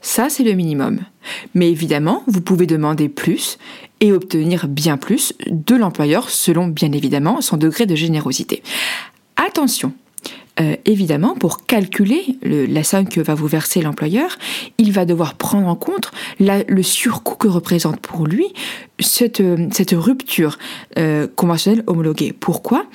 Ça, 0.00 0.28
c'est 0.28 0.44
le 0.44 0.52
minimum. 0.52 1.00
Mais 1.54 1.70
évidemment, 1.70 2.22
vous 2.26 2.40
pouvez 2.40 2.66
demander 2.66 3.08
plus 3.08 3.58
et 4.00 4.12
obtenir 4.12 4.68
bien 4.68 4.96
plus 4.96 5.34
de 5.48 5.74
l'employeur 5.74 6.30
selon, 6.30 6.68
bien 6.68 6.92
évidemment, 6.92 7.40
son 7.40 7.56
degré 7.56 7.86
de 7.86 7.94
générosité. 7.94 8.62
Attention, 9.36 9.92
euh, 10.58 10.76
évidemment, 10.86 11.34
pour 11.34 11.66
calculer 11.66 12.38
la 12.42 12.82
somme 12.82 13.08
que 13.08 13.20
va 13.20 13.34
vous 13.34 13.46
verser 13.46 13.82
l'employeur, 13.82 14.38
il 14.78 14.90
va 14.90 15.04
devoir 15.04 15.34
prendre 15.34 15.68
en 15.68 15.76
compte 15.76 16.10
le 16.40 16.82
surcoût 16.82 17.36
que 17.36 17.48
représente 17.48 18.00
pour 18.00 18.26
lui 18.26 18.46
cette, 18.98 19.40
euh, 19.40 19.68
rupture 19.92 20.58
euh, 20.98 21.26
conventionnelle 21.36 21.84
homologuée. 21.86 22.32
Pourquoi? 22.32 22.86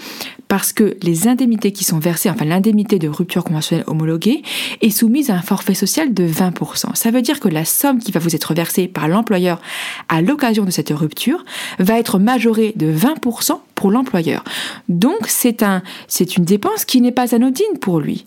Parce 0.51 0.73
que 0.73 0.97
les 1.01 1.29
indemnités 1.29 1.71
qui 1.71 1.85
sont 1.85 1.97
versées, 1.97 2.29
enfin 2.29 2.43
l'indemnité 2.43 2.99
de 2.99 3.07
rupture 3.07 3.45
conventionnelle 3.45 3.85
homologuée, 3.87 4.41
est 4.81 4.89
soumise 4.89 5.29
à 5.29 5.35
un 5.35 5.41
forfait 5.41 5.73
social 5.73 6.13
de 6.13 6.27
20%. 6.27 6.93
Ça 6.93 7.09
veut 7.09 7.21
dire 7.21 7.39
que 7.39 7.47
la 7.47 7.63
somme 7.63 7.99
qui 7.99 8.11
va 8.11 8.19
vous 8.19 8.35
être 8.35 8.53
versée 8.53 8.89
par 8.89 9.07
l'employeur 9.07 9.61
à 10.09 10.21
l'occasion 10.21 10.65
de 10.65 10.69
cette 10.69 10.89
rupture 10.89 11.45
va 11.79 11.97
être 11.97 12.19
majorée 12.19 12.73
de 12.75 12.93
20% 12.93 13.59
pour 13.75 13.91
l'employeur. 13.91 14.43
Donc 14.89 15.19
c'est 15.27 15.63
c'est 16.09 16.35
une 16.35 16.43
dépense 16.43 16.83
qui 16.83 16.99
n'est 16.99 17.13
pas 17.13 17.33
anodine 17.33 17.79
pour 17.79 18.01
lui 18.01 18.25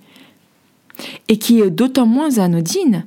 et 1.29 1.39
qui 1.39 1.61
est 1.61 1.69
d'autant 1.69 2.07
moins 2.07 2.39
anodine 2.39 3.05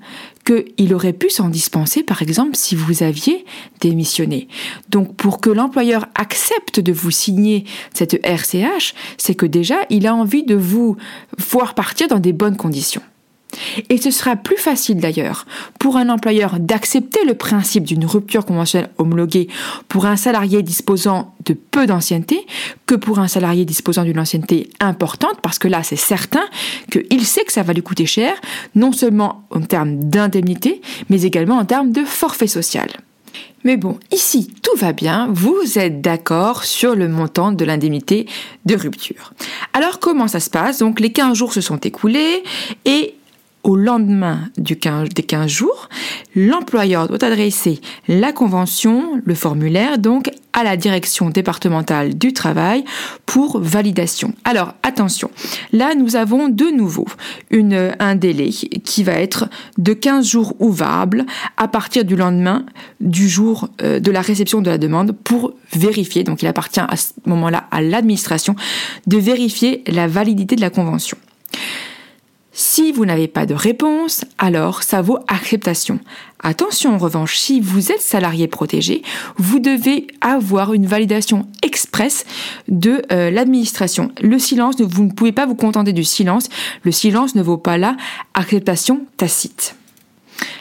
qu'il 0.47 0.93
aurait 0.93 1.13
pu 1.13 1.29
s'en 1.29 1.49
dispenser, 1.49 2.03
par 2.03 2.21
exemple, 2.21 2.55
si 2.55 2.75
vous 2.75 3.03
aviez 3.03 3.45
démissionné. 3.81 4.47
Donc, 4.89 5.15
pour 5.15 5.41
que 5.41 5.49
l'employeur 5.49 6.07
accepte 6.15 6.79
de 6.79 6.93
vous 6.93 7.11
signer 7.11 7.65
cette 7.93 8.19
RCH, 8.25 8.93
c'est 9.17 9.35
que 9.35 9.45
déjà, 9.45 9.75
il 9.89 10.07
a 10.07 10.15
envie 10.15 10.43
de 10.43 10.55
vous 10.55 10.95
voir 11.37 11.75
partir 11.75 12.07
dans 12.07 12.19
des 12.19 12.33
bonnes 12.33 12.57
conditions. 12.57 13.01
Et 13.89 13.97
ce 13.97 14.11
sera 14.11 14.35
plus 14.35 14.57
facile 14.57 14.97
d'ailleurs 14.97 15.45
pour 15.79 15.97
un 15.97 16.09
employeur 16.09 16.59
d'accepter 16.59 17.23
le 17.25 17.33
principe 17.33 17.83
d'une 17.83 18.05
rupture 18.05 18.45
conventionnelle 18.45 18.89
homologuée 18.97 19.47
pour 19.87 20.05
un 20.05 20.15
salarié 20.15 20.61
disposant 20.63 21.33
de 21.45 21.53
peu 21.53 21.85
d'ancienneté 21.85 22.45
que 22.85 22.95
pour 22.95 23.19
un 23.19 23.27
salarié 23.27 23.65
disposant 23.65 24.03
d'une 24.03 24.19
ancienneté 24.19 24.69
importante, 24.79 25.39
parce 25.41 25.59
que 25.59 25.67
là 25.67 25.83
c'est 25.83 25.95
certain 25.95 26.43
qu'il 26.91 27.25
sait 27.25 27.45
que 27.45 27.53
ça 27.53 27.63
va 27.63 27.73
lui 27.73 27.83
coûter 27.83 28.05
cher, 28.05 28.33
non 28.75 28.91
seulement 28.91 29.43
en 29.49 29.61
termes 29.61 29.99
d'indemnité, 29.99 30.81
mais 31.09 31.21
également 31.23 31.57
en 31.57 31.65
termes 31.65 31.91
de 31.91 32.03
forfait 32.03 32.47
social. 32.47 32.89
Mais 33.63 33.75
bon, 33.75 33.99
ici, 34.11 34.53
tout 34.61 34.77
va 34.77 34.93
bien, 34.93 35.27
vous 35.31 35.77
êtes 35.77 35.99
d'accord 35.99 36.63
sur 36.63 36.95
le 36.95 37.09
montant 37.09 37.51
de 37.51 37.65
l'indemnité 37.65 38.27
de 38.65 38.75
rupture. 38.75 39.33
Alors 39.73 39.99
comment 39.99 40.27
ça 40.27 40.39
se 40.39 40.49
passe? 40.49 40.79
Donc 40.79 40.99
les 40.99 41.11
15 41.11 41.37
jours 41.37 41.53
se 41.53 41.61
sont 41.61 41.77
écoulés 41.77 42.43
et 42.85 43.15
au 43.67 43.75
lendemain 43.75 44.49
du 44.57 44.77
15, 44.77 45.09
des 45.09 45.23
15 45.23 45.51
jours, 45.51 45.89
l'employeur 46.35 47.07
doit 47.07 47.23
adresser 47.23 47.81
la 48.07 48.31
convention, 48.31 49.21
le 49.25 49.35
formulaire, 49.35 49.97
donc 49.97 50.31
à 50.53 50.63
la 50.63 50.77
direction 50.77 51.29
départementale 51.29 52.17
du 52.17 52.31
travail 52.31 52.85
pour 53.25 53.59
validation. 53.59 54.33
Alors 54.45 54.73
attention, 54.83 55.29
là 55.73 55.95
nous 55.95 56.15
avons 56.15 56.47
de 56.47 56.65
nouveau 56.65 57.05
une, 57.51 57.93
un 57.99 58.15
délai 58.15 58.49
qui 58.49 59.03
va 59.03 59.13
être 59.13 59.49
de 59.77 59.91
15 59.91 60.25
jours 60.25 60.55
ouvrables 60.59 61.25
à 61.57 61.67
partir 61.67 62.05
du 62.05 62.15
lendemain 62.15 62.65
du 63.01 63.27
jour 63.27 63.67
euh, 63.81 63.99
de 63.99 64.11
la 64.11 64.21
réception 64.21 64.61
de 64.61 64.69
la 64.69 64.77
demande 64.77 65.11
pour 65.11 65.53
vérifier, 65.73 66.23
donc 66.23 66.41
il 66.41 66.47
appartient 66.47 66.79
à 66.79 66.95
ce 66.95 67.11
moment-là 67.25 67.65
à 67.71 67.81
l'administration 67.81 68.55
de 69.07 69.17
vérifier 69.17 69.83
la 69.87 70.07
validité 70.07 70.55
de 70.55 70.61
la 70.61 70.69
convention. 70.69 71.17
Si 72.59 72.91
vous 72.91 73.05
n'avez 73.05 73.27
pas 73.27 73.45
de 73.45 73.53
réponse, 73.53 74.25
alors 74.39 74.81
ça 74.81 75.03
vaut 75.03 75.19
acceptation. 75.27 75.99
Attention 76.39 76.95
en 76.95 76.97
revanche, 76.97 77.37
si 77.37 77.61
vous 77.61 77.91
êtes 77.91 78.01
salarié 78.01 78.47
protégé, 78.47 79.03
vous 79.37 79.59
devez 79.59 80.07
avoir 80.21 80.73
une 80.73 80.87
validation 80.87 81.45
express 81.61 82.25
de 82.67 83.03
euh, 83.11 83.29
l'administration. 83.29 84.11
Le 84.23 84.39
silence, 84.39 84.81
vous 84.81 85.03
ne 85.03 85.11
pouvez 85.11 85.33
pas 85.33 85.45
vous 85.45 85.53
contenter 85.53 85.93
du 85.93 86.03
silence. 86.03 86.49
Le 86.81 86.91
silence 86.91 87.35
ne 87.35 87.43
vaut 87.43 87.59
pas 87.59 87.77
la 87.77 87.95
acceptation 88.33 89.05
tacite. 89.17 89.75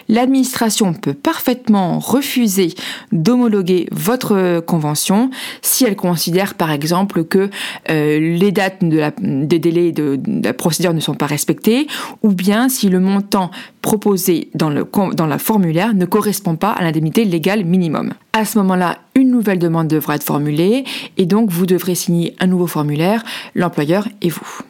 L'administration 0.09 0.93
peut 0.93 1.15
parfaitement 1.15 1.99
refuser 1.99 2.75
d'homologuer 3.13 3.89
votre 3.91 4.61
convention 4.61 5.31
si 5.63 5.85
elle 5.85 5.97
considère 5.97 6.55
par 6.55 6.71
exemple 6.71 7.25
que 7.25 7.51
euh, 7.91 8.19
les 8.19 8.53
dates 8.53 8.85
de 8.85 9.03
des 9.21 9.59
délais 9.59 9.93
de, 9.93 10.19
la 10.45 10.53
procédure 10.53 10.95
ne 10.95 11.01
sont 11.01 11.15
pas 11.15 11.27
respectées 11.27 11.87
ou 12.23 12.33
bien 12.33 12.69
si 12.69 12.89
le 12.89 13.01
montant 13.01 13.51
proposé 13.83 14.51
dans 14.55 14.71
dans 15.15 15.27
la 15.27 15.39
formulaire 15.39 15.95
ne 15.95 16.05
correspond 16.05 16.57
pas 16.57 16.71
à 16.71 16.83
l'indemnité 16.83 17.25
légale 17.25 17.65
minimum. 17.65 18.13
À 18.33 18.45
ce 18.45 18.59
moment-là, 18.59 18.99
une 19.15 19.31
nouvelle 19.31 19.59
demande 19.59 19.89
devra 19.89 20.17
être 20.17 20.25
formulée 20.25 20.85
et 21.17 21.27
donc 21.27 21.51
vous 21.51 21.67
devrez 21.67 21.95
signer 21.95 22.37
un 22.39 22.47
nouveau 22.47 22.67
formulaire, 22.67 23.25
l'employeur 23.55 24.09
et 24.21 24.29
vous. 24.29 24.61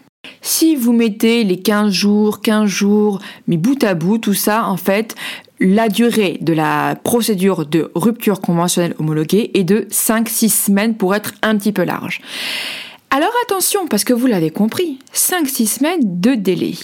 Si 0.43 0.77
vous 0.77 0.93
mettez 0.93 1.45
les 1.45 1.61
15 1.61 1.93
jours, 1.93 2.41
15 2.41 2.67
jours, 2.69 3.21
mais 3.47 3.57
bout 3.57 3.83
à 3.85 3.95
bout, 3.95 4.19
tout 4.19 4.35
ça, 4.35 4.67
en 4.67 4.77
fait, 4.77 5.15
la 5.61 5.89
durée 5.89 6.39
de 6.41 6.53
la 6.53 6.97
procédure 7.03 7.67
de 7.67 7.91
rupture 7.95 8.41
conventionnelle 8.41 8.95
homologuée 8.99 9.51
est 9.55 9.65
de 9.65 9.87
5-6 9.91 10.49
semaines 10.49 10.95
pour 10.95 11.15
être 11.15 11.33
un 11.43 11.57
petit 11.57 11.73
peu 11.73 11.85
large. 11.85 12.21
Alors 13.11 13.33
attention, 13.45 13.87
parce 13.87 14.05
que 14.05 14.13
vous 14.13 14.27
l'avez 14.27 14.51
compris, 14.51 14.99
5-6 15.15 15.67
semaines 15.67 16.21
de 16.21 16.35
délai. 16.35 16.75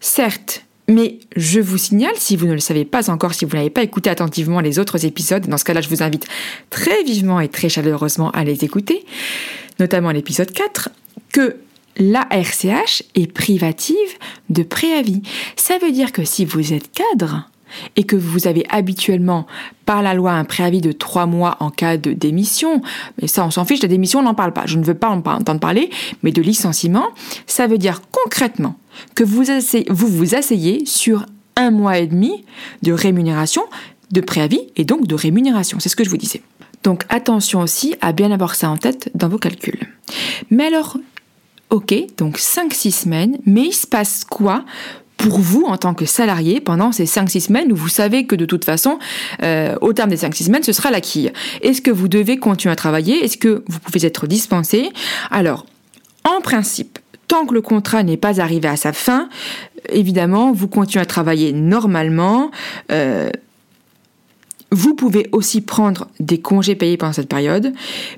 Certes, 0.00 0.64
mais 0.88 1.18
je 1.36 1.60
vous 1.60 1.78
signale, 1.78 2.14
si 2.16 2.36
vous 2.36 2.46
ne 2.46 2.52
le 2.52 2.60
savez 2.60 2.84
pas 2.84 3.10
encore, 3.10 3.34
si 3.34 3.44
vous 3.44 3.56
n'avez 3.56 3.70
pas 3.70 3.82
écouté 3.82 4.10
attentivement 4.10 4.60
les 4.60 4.78
autres 4.78 5.04
épisodes, 5.04 5.46
dans 5.46 5.56
ce 5.56 5.64
cas-là, 5.64 5.80
je 5.80 5.88
vous 5.88 6.02
invite 6.02 6.26
très 6.70 7.02
vivement 7.04 7.40
et 7.40 7.48
très 7.48 7.68
chaleureusement 7.68 8.30
à 8.32 8.44
les 8.44 8.64
écouter, 8.64 9.04
notamment 9.80 10.10
l'épisode 10.10 10.52
4, 10.52 10.90
que 11.32 11.56
la 11.96 12.26
RCH 12.30 13.02
est 13.14 13.32
privative 13.32 13.96
de 14.50 14.62
préavis. 14.62 15.22
Ça 15.56 15.78
veut 15.78 15.92
dire 15.92 16.12
que 16.12 16.24
si 16.24 16.44
vous 16.44 16.72
êtes 16.72 16.90
cadre 16.92 17.48
et 17.96 18.04
que 18.04 18.16
vous 18.16 18.46
avez 18.46 18.66
habituellement 18.68 19.46
par 19.86 20.02
la 20.02 20.14
loi 20.14 20.32
un 20.32 20.44
préavis 20.44 20.80
de 20.80 20.92
trois 20.92 21.26
mois 21.26 21.56
en 21.60 21.70
cas 21.70 21.96
de 21.96 22.12
démission, 22.12 22.82
mais 23.20 23.28
ça 23.28 23.44
on 23.44 23.50
s'en 23.50 23.64
fiche, 23.64 23.82
la 23.82 23.88
démission 23.88 24.20
on 24.20 24.24
n'en 24.24 24.34
parle 24.34 24.52
pas, 24.52 24.66
je 24.66 24.78
ne 24.78 24.84
veux 24.84 24.94
pas 24.94 25.08
en 25.08 25.18
entendre 25.18 25.60
parler, 25.60 25.90
mais 26.22 26.32
de 26.32 26.42
licenciement, 26.42 27.08
ça 27.46 27.66
veut 27.66 27.78
dire 27.78 28.02
concrètement 28.10 28.76
que 29.14 29.24
vous 29.24 29.44
vous, 29.88 30.06
vous 30.06 30.34
asseyez 30.34 30.84
sur 30.86 31.26
un 31.56 31.70
mois 31.70 31.98
et 31.98 32.06
demi 32.06 32.44
de 32.82 32.92
rémunération, 32.92 33.62
de 34.10 34.20
préavis 34.20 34.68
et 34.76 34.84
donc 34.84 35.06
de 35.06 35.14
rémunération, 35.14 35.78
c'est 35.80 35.88
ce 35.88 35.96
que 35.96 36.04
je 36.04 36.10
vous 36.10 36.18
disais. 36.18 36.42
Donc 36.82 37.04
attention 37.08 37.60
aussi 37.60 37.94
à 38.00 38.12
bien 38.12 38.30
avoir 38.32 38.54
ça 38.54 38.68
en 38.68 38.76
tête 38.76 39.10
dans 39.14 39.28
vos 39.28 39.38
calculs. 39.38 39.88
Mais 40.50 40.66
alors, 40.66 40.98
Ok, 41.72 41.94
donc 42.18 42.36
5-6 42.36 42.90
semaines, 42.90 43.38
mais 43.46 43.62
il 43.62 43.72
se 43.72 43.86
passe 43.86 44.24
quoi 44.24 44.66
pour 45.16 45.38
vous 45.38 45.62
en 45.62 45.78
tant 45.78 45.94
que 45.94 46.04
salarié 46.04 46.60
pendant 46.60 46.92
ces 46.92 47.06
5-6 47.06 47.46
semaines 47.46 47.72
où 47.72 47.76
vous 47.76 47.88
savez 47.88 48.26
que 48.26 48.36
de 48.36 48.44
toute 48.44 48.66
façon, 48.66 48.98
euh, 49.42 49.74
au 49.80 49.94
terme 49.94 50.10
des 50.10 50.18
5-6 50.18 50.44
semaines, 50.44 50.62
ce 50.62 50.74
sera 50.74 50.90
la 50.90 51.00
quille? 51.00 51.32
Est-ce 51.62 51.80
que 51.80 51.90
vous 51.90 52.08
devez 52.08 52.36
continuer 52.36 52.74
à 52.74 52.76
travailler? 52.76 53.24
Est-ce 53.24 53.38
que 53.38 53.64
vous 53.66 53.78
pouvez 53.78 54.04
être 54.04 54.26
dispensé? 54.26 54.90
Alors, 55.30 55.64
en 56.24 56.42
principe, 56.42 56.98
tant 57.26 57.46
que 57.46 57.54
le 57.54 57.62
contrat 57.62 58.02
n'est 58.02 58.18
pas 58.18 58.38
arrivé 58.38 58.68
à 58.68 58.76
sa 58.76 58.92
fin, 58.92 59.30
évidemment, 59.88 60.52
vous 60.52 60.68
continuez 60.68 61.00
à 61.00 61.06
travailler 61.06 61.54
normalement. 61.54 62.50
Euh, 62.90 63.30
vous 64.70 64.94
pouvez 64.94 65.26
aussi 65.32 65.62
prendre 65.62 66.08
des 66.20 66.38
congés 66.38 66.74
payés 66.74 66.98
pendant 66.98 67.14
cette 67.14 67.30
période, 67.30 67.72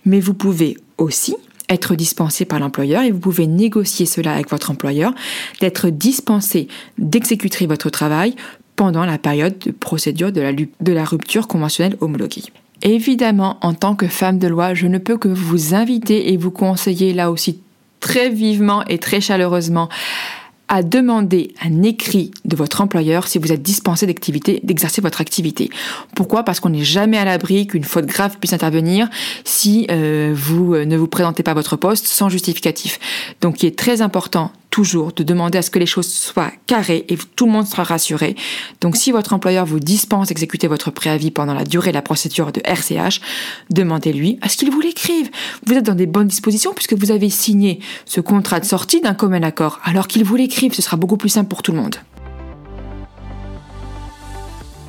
mais 0.05 0.19
vous 0.19 0.35
pouvez 0.35 0.77
aussi 0.99 1.37
être 1.69 1.95
dispensé 1.95 2.45
par 2.45 2.61
l'employeur 2.61 3.03
et 3.03 3.11
vous 3.11 3.19
pouvez 3.19 3.47
négocier 3.47 4.07
cela 4.07 4.33
avec 4.33 4.51
votre 4.51 4.71
employeur, 4.71 5.13
d'être 5.61 5.89
dispensé 5.89 6.69
d'exécuter 6.99 7.67
votre 7.67 7.91
travail 7.91 8.35
pendant 8.77 9.05
la 9.05 9.19
période 9.19 9.59
de 9.59 9.71
procédure 9.71 10.33
de 10.33 10.93
la, 10.93 11.05
rupture 11.05 11.47
conventionnelle 11.47 11.97
homologuée. 12.01 12.43
Évidemment, 12.83 13.59
en 13.63 13.73
tant 13.73 13.95
que 13.95 14.09
femme 14.09 14.39
de 14.39 14.49
loi, 14.49 14.75
je 14.75 14.87
ne 14.87 14.99
peux 14.99 15.17
que 15.17 15.29
vous 15.29 15.75
inviter 15.75 16.33
et 16.33 16.37
vous 16.37 16.51
conseiller 16.51 17.15
là 17.15 17.31
aussi 17.31 17.61
très 18.01 18.29
vivement 18.29 18.85
et 18.87 18.99
très 18.99 19.21
chaleureusement 19.21 19.89
à 20.69 20.83
demander 20.83 21.55
un 21.63 21.83
écrit 21.83 22.31
de 22.45 22.57
votre 22.57 22.81
employeur 22.81 23.27
si 23.27 23.39
vous 23.39 23.53
êtes 23.53 23.63
dispensé 23.63 24.07
d'activité, 24.07 24.61
d'exercer 24.63 25.01
votre 25.01 25.21
activité. 25.21 25.71
Pourquoi? 26.15 26.43
Parce 26.43 26.61
qu'on 26.61 26.71
n'est 26.71 26.85
jamais 26.85 27.19
à 27.19 27.25
l'abri 27.25 27.67
qu'une 27.67 27.85
faute 27.85 28.07
grave 28.07 28.39
puisse 28.39 28.53
intervenir 28.53 29.09
si 29.45 29.87
euh, 29.91 30.33
vous 30.35 30.75
euh, 30.75 30.85
ne 30.85 30.97
vous 30.97 31.07
présentez 31.07 31.43
pas 31.43 31.55
votre 31.55 31.77
poste 31.77 32.07
sans 32.07 32.29
justificatif. 32.29 32.99
Donc 33.41 33.63
il 33.63 33.67
est 33.67 33.79
très 33.79 34.01
important 34.03 34.53
toujours 34.75 35.13
de 35.13 35.23
demander 35.23 35.57
à 35.59 35.63
ce 35.63 35.71
que 35.71 35.79
les 35.79 35.87
choses 35.87 36.13
soient 36.13 36.51
carrées 36.67 37.05
et 37.09 37.17
tout 37.37 37.47
le 37.47 37.53
monde 37.53 37.65
sera 37.65 37.85
rassuré. 37.85 38.35
Donc 38.81 38.97
si 38.97 39.13
votre 39.13 39.33
employeur 39.33 39.67
vous 39.67 39.79
dispense 39.79 40.27
d'exécuter 40.27 40.67
votre 40.67 40.91
préavis 40.91 41.31
pendant 41.31 41.55
la 41.55 41.63
durée 41.63 41.91
de 41.91 41.95
la 41.95 42.03
procédure 42.03 42.51
de 42.51 42.61
RCH, 42.65 43.21
demandez-lui 43.71 44.37
à 44.43 44.49
ce 44.49 44.57
qu'il 44.57 44.73
vous 44.73 44.81
l'écrive. 44.81 45.31
Vous 45.65 45.75
êtes 45.75 45.85
dans 45.85 45.95
des 45.95 46.07
bonnes 46.07 46.27
dispositions 46.27 46.73
puisque 46.75 46.95
vous 46.95 47.13
avez 47.13 47.31
signé 47.31 47.79
ce 48.05 48.21
contrat 48.21 48.59
de 48.59 48.65
sortie 48.65 49.01
d'un 49.01 49.15
commun 49.15 49.45
accord. 49.45 49.79
Alors 49.85 50.09
qu'il 50.09 50.25
vous 50.25 50.35
l'écrive, 50.35 50.75
ce 50.75 50.83
sera 50.83 50.97
beaucoup 50.97 51.19
plus 51.19 51.29
simple 51.29 51.49
pour 51.49 51.63
tout 51.63 51.71
le 51.71 51.79
monde. 51.79 51.95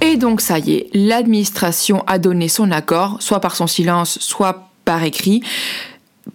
Et 0.02 0.18
donc 0.18 0.42
ça 0.42 0.58
y 0.58 0.74
est, 0.74 0.90
l'administration 0.96 2.04
a 2.08 2.18
donné 2.18 2.48
son 2.48 2.72
accord, 2.72 3.18
soit 3.20 3.40
par 3.40 3.56
son 3.56 3.68
silence, 3.68 4.18
soit 4.20 4.72
par 4.84 5.04
écrit, 5.04 5.44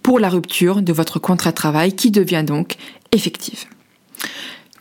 pour 0.03 0.19
la 0.19 0.29
rupture 0.29 0.81
de 0.81 0.93
votre 0.93 1.19
contrat 1.19 1.49
de 1.49 1.55
travail 1.55 1.93
qui 1.93 2.11
devient 2.11 2.45
donc 2.47 2.77
effective. 3.11 3.65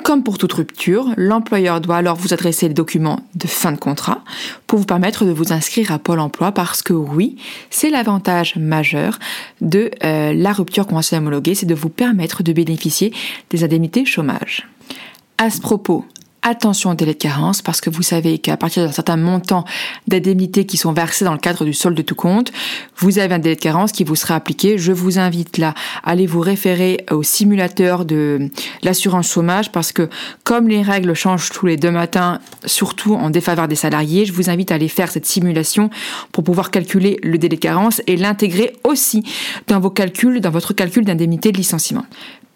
Comme 0.03 0.23
pour 0.23 0.39
toute 0.39 0.53
rupture, 0.55 1.13
l'employeur 1.17 1.81
doit 1.81 1.97
alors 1.97 2.17
vous 2.17 2.33
adresser 2.33 2.69
le 2.69 2.75
document 2.75 3.21
de 3.35 3.47
fin 3.47 3.71
de 3.71 3.79
contrat 3.79 4.25
pour 4.67 4.79
vous 4.79 4.87
permettre 4.87 5.25
de 5.25 5.31
vous 5.31 5.53
inscrire 5.53 5.93
à 5.93 5.99
Pôle 5.99 6.21
Emploi 6.21 6.53
parce 6.53 6.83
que 6.83 6.95
oui, 6.95 7.37
c'est 7.69 7.91
l'avantage 7.91 8.57
majeur 8.57 9.19
de 9.61 9.91
euh, 10.03 10.33
la 10.33 10.53
rupture 10.53 10.87
conventionnelle 10.87 11.23
homologuée, 11.23 11.55
c'est 11.55 11.67
de 11.67 11.75
vous 11.75 11.91
permettre 11.91 12.43
de 12.43 12.53
bénéficier 12.53 13.13
des 13.51 13.63
indemnités 13.63 14.07
chômage. 14.07 14.67
À 15.37 15.51
ce 15.51 15.61
propos, 15.61 16.05
attention 16.43 16.91
au 16.91 16.95
délai 16.95 17.15
de 17.15 17.19
carence 17.19 17.63
parce 17.63 17.81
que 17.81 17.91
vous 17.91 18.03
savez 18.03 18.39
qu'à 18.39 18.57
partir 18.57 18.85
d'un 18.85 18.93
certain 18.93 19.17
montant 19.17 19.65
d'indemnités 20.09 20.65
qui 20.65 20.77
sont 20.77 20.93
versées 20.93 21.25
dans 21.25 21.33
le 21.33 21.39
cadre 21.39 21.65
du 21.65 21.73
solde 21.73 21.97
de 21.97 22.03
tout 22.03 22.15
compte, 22.15 22.53
vous 22.97 23.19
avez 23.19 23.35
un 23.35 23.39
délai 23.39 23.57
de 23.57 23.61
carence 23.61 23.93
qui 23.93 24.05
vous 24.05 24.17
sera 24.17 24.37
appliqué. 24.37 24.79
Je 24.79 24.93
vous 24.93 25.19
invite 25.19 25.59
là 25.59 25.75
à 26.03 26.11
aller 26.11 26.27
vous 26.27 26.41
référer 26.41 27.05
au 27.11 27.23
simulateur 27.23 28.05
de 28.05 28.51
l'assurance 28.83 29.31
chômage 29.31 29.71
parce 29.73 29.93
que 29.93 30.09
comme 30.45 30.69
les 30.69 30.83
règles 30.83 31.15
changent 31.15 31.51
tous 31.51 31.67
les 31.67 31.77
deux 31.77 31.91
matins, 31.91 32.41
surtout 32.65 33.15
en 33.15 33.31
défaveur 33.31 33.69
des 33.69 33.77
salariés, 33.77 34.25
je 34.25 34.33
vous 34.33 34.51
invite 34.51 34.73
à 34.73 34.77
aller 34.77 34.89
faire 34.89 35.11
cette 35.11 35.27
simulation 35.27 35.91
pour 36.33 36.45
pouvoir 36.45 36.71
calculer 36.71 37.19
le 37.23 37.39
délai 37.39 37.57
de 37.57 37.61
carence 37.61 38.01
et 38.07 38.17
l'intégrer 38.17 38.77
aussi 38.85 39.25
dans 39.67 39.81
vos 39.81 39.91
calculs, 39.91 40.41
dans 40.41 40.51
votre 40.51 40.73
calcul 40.73 41.05
d'indemnité 41.05 41.53
de 41.53 41.59
licenciement. 41.59 42.07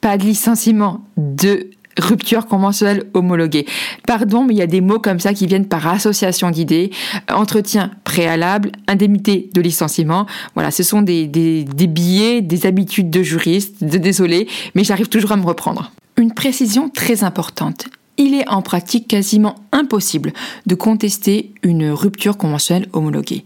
Pas 0.00 0.18
de 0.18 0.24
licenciement 0.24 1.04
de 1.16 1.70
rupture 1.98 2.46
conventionnelle 2.46 3.04
homologuée. 3.14 3.66
Pardon, 4.06 4.44
mais 4.44 4.54
il 4.54 4.58
y 4.58 4.62
a 4.62 4.66
des 4.66 4.80
mots 4.80 4.98
comme 4.98 5.20
ça 5.20 5.34
qui 5.34 5.46
viennent 5.46 5.66
par 5.66 5.86
association 5.86 6.50
d'idées. 6.50 6.90
Entretien 7.32 7.90
préalable, 8.04 8.72
indemnité 8.88 9.50
de 9.54 9.60
licenciement. 9.60 10.26
Voilà, 10.54 10.70
ce 10.70 10.82
sont 10.82 11.02
des, 11.02 11.26
billets, 11.26 12.40
des 12.40 12.66
habitudes 12.66 13.10
de 13.10 13.22
juriste. 13.22 13.82
Désolé, 13.82 14.48
mais 14.74 14.84
j'arrive 14.84 15.08
toujours 15.08 15.32
à 15.32 15.36
me 15.36 15.44
reprendre. 15.44 15.92
Une 16.16 16.32
précision 16.32 16.88
très 16.88 17.24
importante 17.24 17.86
il 18.16 18.34
est 18.34 18.48
en 18.48 18.62
pratique 18.62 19.08
quasiment 19.08 19.56
impossible 19.72 20.32
de 20.66 20.74
contester 20.74 21.52
une 21.62 21.90
rupture 21.90 22.36
conventionnelle 22.36 22.88
homologuée, 22.92 23.44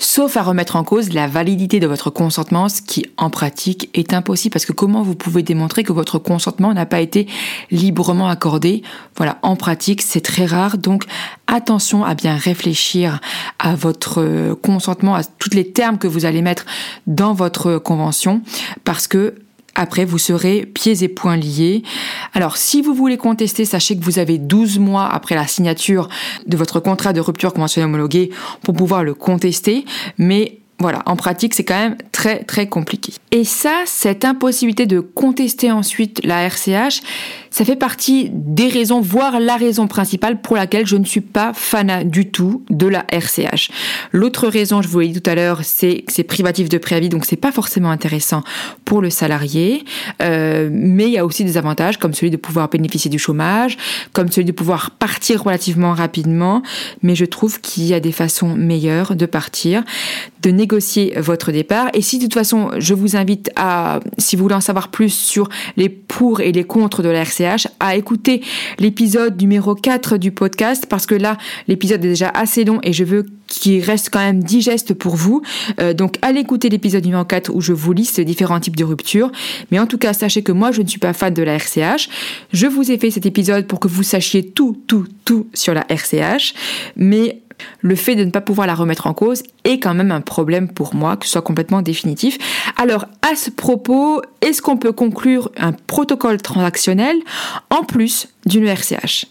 sauf 0.00 0.36
à 0.36 0.42
remettre 0.42 0.74
en 0.74 0.82
cause 0.82 1.12
la 1.12 1.28
validité 1.28 1.78
de 1.78 1.86
votre 1.86 2.10
consentement, 2.10 2.68
ce 2.68 2.82
qui 2.82 3.06
en 3.16 3.30
pratique 3.30 3.90
est 3.94 4.12
impossible. 4.12 4.52
Parce 4.52 4.64
que 4.64 4.72
comment 4.72 5.02
vous 5.02 5.14
pouvez 5.14 5.42
démontrer 5.42 5.84
que 5.84 5.92
votre 5.92 6.18
consentement 6.18 6.74
n'a 6.74 6.86
pas 6.86 7.00
été 7.00 7.28
librement 7.70 8.28
accordé? 8.28 8.82
Voilà, 9.16 9.38
en 9.42 9.54
pratique, 9.54 10.02
c'est 10.02 10.22
très 10.22 10.46
rare, 10.46 10.78
donc 10.78 11.04
attention 11.46 12.04
à 12.04 12.14
bien 12.14 12.34
réfléchir 12.34 13.20
à 13.58 13.74
votre 13.74 14.54
consentement, 14.62 15.14
à 15.14 15.22
tous 15.22 15.50
les 15.54 15.70
termes 15.70 15.98
que 15.98 16.08
vous 16.08 16.24
allez 16.24 16.42
mettre 16.42 16.64
dans 17.06 17.34
votre 17.34 17.78
convention, 17.78 18.40
parce 18.84 19.06
que 19.06 19.34
après, 19.80 20.04
vous 20.04 20.18
serez 20.18 20.66
pieds 20.66 21.02
et 21.02 21.08
poings 21.08 21.38
liés. 21.38 21.82
Alors, 22.34 22.58
si 22.58 22.82
vous 22.82 22.92
voulez 22.92 23.16
contester, 23.16 23.64
sachez 23.64 23.96
que 23.96 24.04
vous 24.04 24.18
avez 24.18 24.36
12 24.36 24.78
mois 24.78 25.06
après 25.06 25.34
la 25.34 25.46
signature 25.46 26.10
de 26.46 26.56
votre 26.58 26.80
contrat 26.80 27.14
de 27.14 27.20
rupture 27.20 27.54
conventionnelle 27.54 27.88
homologuée 27.88 28.28
pour 28.62 28.74
pouvoir 28.74 29.04
le 29.04 29.14
contester. 29.14 29.86
Mais 30.18 30.58
voilà, 30.80 31.02
en 31.06 31.16
pratique, 31.16 31.54
c'est 31.54 31.64
quand 31.64 31.78
même 31.78 31.96
très 32.12 32.44
très 32.44 32.68
compliqué. 32.68 33.14
Et 33.30 33.44
ça, 33.44 33.82
cette 33.86 34.26
impossibilité 34.26 34.84
de 34.84 35.00
contester 35.00 35.72
ensuite 35.72 36.20
la 36.24 36.42
RCH, 36.42 37.00
ça 37.50 37.64
fait 37.64 37.76
partie 37.76 38.30
des 38.32 38.68
raisons, 38.68 39.00
voire 39.00 39.40
la 39.40 39.56
raison 39.56 39.88
principale 39.88 40.40
pour 40.40 40.56
laquelle 40.56 40.86
je 40.86 40.96
ne 40.96 41.04
suis 41.04 41.20
pas 41.20 41.52
fan 41.52 42.08
du 42.08 42.30
tout 42.30 42.64
de 42.70 42.86
la 42.86 43.04
RCH. 43.10 43.70
L'autre 44.12 44.48
raison, 44.48 44.82
je 44.82 44.88
vous 44.88 45.00
l'ai 45.00 45.08
dit 45.08 45.20
tout 45.20 45.30
à 45.30 45.34
l'heure, 45.34 45.60
c'est 45.64 46.02
que 46.06 46.12
c'est 46.12 46.22
privatif 46.22 46.68
de 46.68 46.78
préavis, 46.78 47.08
donc 47.08 47.24
c'est 47.24 47.36
pas 47.36 47.50
forcément 47.50 47.90
intéressant 47.90 48.42
pour 48.84 49.02
le 49.02 49.10
salarié. 49.10 49.84
Euh, 50.22 50.68
mais 50.70 51.06
il 51.06 51.12
y 51.12 51.18
a 51.18 51.26
aussi 51.26 51.44
des 51.44 51.56
avantages, 51.56 51.98
comme 51.98 52.14
celui 52.14 52.30
de 52.30 52.36
pouvoir 52.36 52.68
bénéficier 52.68 53.10
du 53.10 53.18
chômage, 53.18 53.76
comme 54.12 54.30
celui 54.30 54.44
de 54.44 54.52
pouvoir 54.52 54.92
partir 54.92 55.42
relativement 55.42 55.92
rapidement. 55.92 56.62
Mais 57.02 57.16
je 57.16 57.24
trouve 57.24 57.60
qu'il 57.60 57.84
y 57.84 57.94
a 57.94 58.00
des 58.00 58.12
façons 58.12 58.54
meilleures 58.54 59.16
de 59.16 59.26
partir, 59.26 59.82
de 60.42 60.50
négocier 60.50 61.14
votre 61.16 61.50
départ. 61.50 61.88
Et 61.94 62.02
si 62.02 62.18
de 62.18 62.24
toute 62.24 62.34
façon, 62.34 62.70
je 62.78 62.94
vous 62.94 63.16
invite 63.16 63.50
à, 63.56 64.00
si 64.18 64.36
vous 64.36 64.44
voulez 64.44 64.54
en 64.54 64.60
savoir 64.60 64.88
plus 64.88 65.12
sur 65.12 65.48
les 65.76 65.88
pour 65.88 66.40
et 66.40 66.52
les 66.52 66.64
contre 66.64 67.02
de 67.02 67.08
la 67.08 67.22
RCH, 67.22 67.39
à 67.80 67.96
écouter 67.96 68.42
l'épisode 68.78 69.40
numéro 69.40 69.74
4 69.74 70.16
du 70.16 70.30
podcast 70.32 70.86
parce 70.88 71.06
que 71.06 71.14
là, 71.14 71.38
l'épisode 71.68 72.04
est 72.04 72.08
déjà 72.08 72.28
assez 72.28 72.64
long 72.64 72.80
et 72.82 72.92
je 72.92 73.04
veux 73.04 73.26
qu'il 73.58 73.82
reste 73.82 74.10
quand 74.10 74.20
même 74.20 74.42
digeste 74.42 74.94
pour 74.94 75.16
vous. 75.16 75.42
Euh, 75.80 75.92
donc 75.92 76.16
allez 76.22 76.40
écouter 76.40 76.68
l'épisode 76.68 77.04
numéro 77.04 77.24
4 77.24 77.50
où 77.52 77.60
je 77.60 77.72
vous 77.72 77.92
liste 77.92 78.18
les 78.18 78.24
différents 78.24 78.60
types 78.60 78.76
de 78.76 78.84
ruptures. 78.84 79.30
Mais 79.70 79.78
en 79.78 79.86
tout 79.86 79.98
cas, 79.98 80.12
sachez 80.12 80.42
que 80.42 80.52
moi, 80.52 80.72
je 80.72 80.82
ne 80.82 80.86
suis 80.86 81.00
pas 81.00 81.12
fan 81.12 81.34
de 81.34 81.42
la 81.42 81.56
RCH. 81.56 82.08
Je 82.52 82.66
vous 82.66 82.90
ai 82.90 82.98
fait 82.98 83.10
cet 83.10 83.26
épisode 83.26 83.66
pour 83.66 83.80
que 83.80 83.88
vous 83.88 84.02
sachiez 84.02 84.46
tout, 84.46 84.80
tout, 84.86 85.06
tout 85.24 85.48
sur 85.52 85.74
la 85.74 85.84
RCH. 85.88 86.54
Mais 86.96 87.42
le 87.80 87.94
fait 87.94 88.16
de 88.16 88.24
ne 88.24 88.30
pas 88.30 88.40
pouvoir 88.40 88.66
la 88.66 88.74
remettre 88.74 89.06
en 89.06 89.14
cause 89.14 89.42
est 89.64 89.78
quand 89.78 89.94
même 89.94 90.12
un 90.12 90.20
problème 90.20 90.68
pour 90.68 90.94
moi, 90.94 91.16
que 91.16 91.26
ce 91.26 91.32
soit 91.32 91.42
complètement 91.42 91.82
définitif. 91.82 92.38
Alors, 92.76 93.06
à 93.22 93.36
ce 93.36 93.50
propos, 93.50 94.22
est-ce 94.40 94.62
qu'on 94.62 94.76
peut 94.76 94.92
conclure 94.92 95.50
un 95.58 95.72
protocole 95.72 96.40
transactionnel 96.40 97.16
en 97.68 97.84
plus 97.84 98.28
d'une 98.46 98.66
RCH 98.66 99.26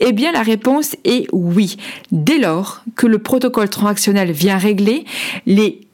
eh 0.00 0.12
bien, 0.12 0.32
la 0.32 0.42
réponse 0.42 0.96
est 1.04 1.26
oui, 1.32 1.76
dès 2.12 2.38
lors 2.38 2.82
que 2.96 3.06
le 3.06 3.18
protocole 3.18 3.68
transactionnel 3.68 4.32
vient 4.32 4.58
régler 4.58 5.04
les 5.46 5.86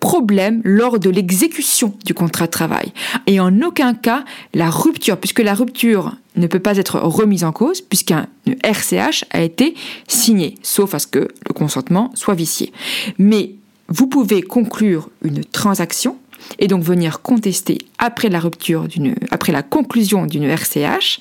problèmes 0.00 0.60
lors 0.64 0.98
de 0.98 1.10
l'exécution 1.10 1.94
du 2.04 2.14
contrat 2.14 2.46
de 2.46 2.50
travail. 2.50 2.92
Et 3.26 3.40
en 3.40 3.62
aucun 3.62 3.94
cas 3.94 4.24
la 4.54 4.70
rupture, 4.70 5.18
puisque 5.18 5.40
la 5.40 5.54
rupture 5.54 6.16
ne 6.36 6.46
peut 6.46 6.60
pas 6.60 6.76
être 6.76 7.00
remise 7.00 7.44
en 7.44 7.52
cause, 7.52 7.80
puisqu'un 7.80 8.26
RCH 8.62 9.24
a 9.30 9.42
été 9.42 9.74
signé, 10.06 10.54
sauf 10.62 10.94
à 10.94 10.98
ce 10.98 11.06
que 11.06 11.28
le 11.46 11.52
consentement 11.54 12.10
soit 12.14 12.34
vicié. 12.34 12.72
Mais 13.18 13.54
vous 13.88 14.06
pouvez 14.06 14.42
conclure 14.42 15.08
une 15.22 15.44
transaction 15.44 16.16
et 16.58 16.66
donc 16.66 16.82
venir 16.82 17.22
contester 17.22 17.78
après 17.98 18.28
la 18.28 18.40
rupture 18.40 18.88
d'une, 18.88 19.14
après 19.30 19.52
la 19.52 19.62
conclusion 19.62 20.26
d'une 20.26 20.44
RCH 20.44 21.20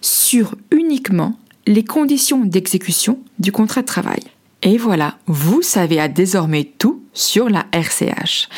sur 0.00 0.54
uniquement 0.70 1.38
les 1.66 1.84
conditions 1.84 2.44
d'exécution 2.44 3.18
du 3.38 3.52
contrat 3.52 3.82
de 3.82 3.86
travail. 3.86 4.20
Et 4.62 4.78
voilà, 4.78 5.18
vous 5.26 5.62
savez 5.62 6.00
à 6.00 6.08
désormais 6.08 6.64
tout 6.78 7.02
sur 7.12 7.48
la 7.48 7.66
RCH. 7.72 8.48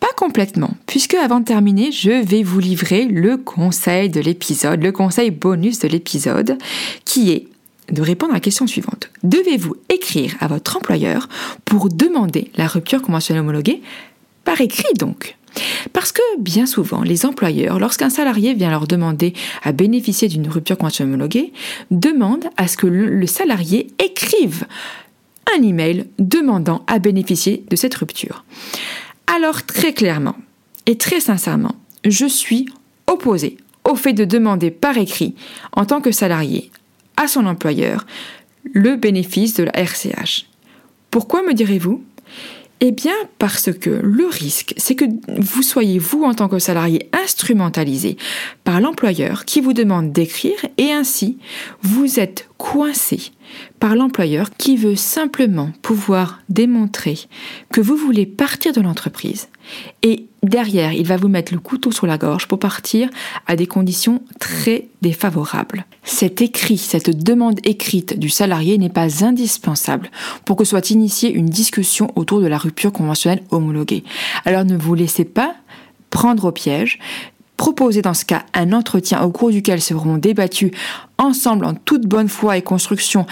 Pas 0.00 0.12
complètement, 0.16 0.70
puisque 0.86 1.14
avant 1.14 1.40
de 1.40 1.44
terminer, 1.44 1.90
je 1.90 2.10
vais 2.10 2.42
vous 2.42 2.60
livrer 2.60 3.04
le 3.06 3.36
conseil 3.36 4.10
de 4.10 4.20
l'épisode, 4.20 4.82
le 4.82 4.92
conseil 4.92 5.30
bonus 5.30 5.80
de 5.80 5.88
l'épisode, 5.88 6.58
qui 7.04 7.30
est 7.30 7.48
de 7.90 8.02
répondre 8.02 8.32
à 8.32 8.36
la 8.36 8.40
question 8.40 8.66
suivante. 8.66 9.10
Devez-vous 9.22 9.74
écrire 9.88 10.36
à 10.40 10.46
votre 10.46 10.76
employeur 10.76 11.28
pour 11.64 11.88
demander 11.88 12.50
la 12.56 12.66
rupture 12.66 13.02
conventionnelle 13.02 13.42
homologuée 13.42 13.82
Par 14.44 14.60
écrit 14.60 14.92
donc? 14.98 15.37
Parce 15.92 16.12
que 16.12 16.22
bien 16.38 16.66
souvent, 16.66 17.02
les 17.02 17.26
employeurs, 17.26 17.78
lorsqu'un 17.78 18.10
salarié 18.10 18.54
vient 18.54 18.70
leur 18.70 18.86
demander 18.86 19.32
à 19.62 19.72
bénéficier 19.72 20.28
d'une 20.28 20.48
rupture 20.48 20.78
conventionnelle 20.78 21.14
homologuée, 21.14 21.52
demandent 21.90 22.48
à 22.56 22.68
ce 22.68 22.76
que 22.76 22.86
le 22.86 23.26
salarié 23.26 23.88
écrive 23.98 24.66
un 25.56 25.62
email 25.62 26.06
demandant 26.18 26.84
à 26.86 26.98
bénéficier 26.98 27.64
de 27.70 27.76
cette 27.76 27.94
rupture. 27.94 28.44
Alors 29.26 29.64
très 29.64 29.92
clairement 29.92 30.36
et 30.86 30.96
très 30.96 31.20
sincèrement, 31.20 31.76
je 32.04 32.26
suis 32.26 32.66
opposée 33.06 33.56
au 33.84 33.94
fait 33.94 34.12
de 34.12 34.24
demander 34.24 34.70
par 34.70 34.98
écrit, 34.98 35.34
en 35.72 35.84
tant 35.84 36.00
que 36.00 36.12
salarié, 36.12 36.70
à 37.16 37.26
son 37.26 37.46
employeur 37.46 38.06
le 38.72 38.96
bénéfice 38.96 39.54
de 39.54 39.64
la 39.64 39.72
RCH. 39.72 40.46
Pourquoi 41.10 41.42
me 41.42 41.54
direz-vous? 41.54 42.04
Eh 42.80 42.92
bien, 42.92 43.14
parce 43.38 43.72
que 43.72 43.90
le 43.90 44.26
risque, 44.26 44.74
c'est 44.76 44.94
que 44.94 45.04
vous 45.26 45.62
soyez, 45.62 45.98
vous, 45.98 46.22
en 46.24 46.34
tant 46.34 46.48
que 46.48 46.58
salarié, 46.58 47.08
instrumentalisé 47.12 48.16
par 48.64 48.80
l'employeur 48.80 49.44
qui 49.44 49.60
vous 49.60 49.72
demande 49.72 50.12
d'écrire 50.12 50.58
et 50.76 50.92
ainsi, 50.92 51.38
vous 51.82 52.20
êtes 52.20 52.47
coincé 52.58 53.32
par 53.80 53.94
l'employeur 53.94 54.50
qui 54.58 54.76
veut 54.76 54.96
simplement 54.96 55.70
pouvoir 55.80 56.40
démontrer 56.48 57.18
que 57.70 57.80
vous 57.80 57.96
voulez 57.96 58.26
partir 58.26 58.72
de 58.72 58.80
l'entreprise 58.80 59.48
et 60.02 60.26
derrière, 60.42 60.92
il 60.92 61.06
va 61.06 61.16
vous 61.16 61.28
mettre 61.28 61.52
le 61.52 61.60
couteau 61.60 61.90
sur 61.90 62.06
la 62.06 62.18
gorge 62.18 62.46
pour 62.46 62.58
partir 62.58 63.08
à 63.46 63.56
des 63.56 63.66
conditions 63.66 64.22
très 64.38 64.88
défavorables. 65.02 65.84
Cet 66.02 66.40
écrit, 66.42 66.78
cette 66.78 67.10
demande 67.10 67.60
écrite 67.64 68.18
du 68.18 68.28
salarié 68.28 68.78
n'est 68.78 68.88
pas 68.88 69.24
indispensable 69.24 70.10
pour 70.44 70.56
que 70.56 70.64
soit 70.64 70.90
initiée 70.90 71.32
une 71.32 71.48
discussion 71.48 72.10
autour 72.16 72.40
de 72.40 72.46
la 72.46 72.58
rupture 72.58 72.92
conventionnelle 72.92 73.42
homologuée. 73.50 74.04
Alors 74.44 74.64
ne 74.64 74.76
vous 74.76 74.94
laissez 74.94 75.24
pas 75.24 75.54
prendre 76.10 76.46
au 76.46 76.52
piège. 76.52 76.98
Proposez 77.58 78.00
dans 78.00 78.14
ce 78.14 78.24
cas 78.24 78.46
un 78.54 78.72
entretien 78.72 79.20
au 79.22 79.30
cours 79.30 79.50
duquel 79.50 79.82
seront 79.82 80.16
débattus 80.16 80.70
ensemble 81.18 81.66
en 81.66 81.74
toute 81.74 82.06
bonne 82.06 82.28
foi 82.28 82.56
et 82.56 82.62
construction 82.62 83.26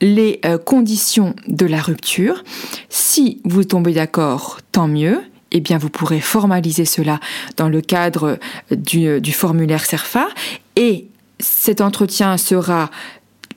les 0.00 0.40
euh, 0.44 0.58
conditions 0.58 1.34
de 1.48 1.66
la 1.66 1.82
rupture. 1.82 2.44
Si 2.88 3.42
vous 3.44 3.64
tombez 3.64 3.92
d'accord, 3.92 4.60
tant 4.72 4.88
mieux 4.88 5.20
eh 5.54 5.60
bien 5.60 5.76
vous 5.76 5.90
pourrez 5.90 6.20
formaliser 6.20 6.86
cela 6.86 7.20
dans 7.58 7.68
le 7.68 7.82
cadre 7.82 8.38
du, 8.70 9.20
du 9.20 9.32
formulaire 9.32 9.84
CERFA 9.84 10.28
et 10.76 11.08
cet 11.40 11.82
entretien 11.82 12.38
sera 12.38 12.90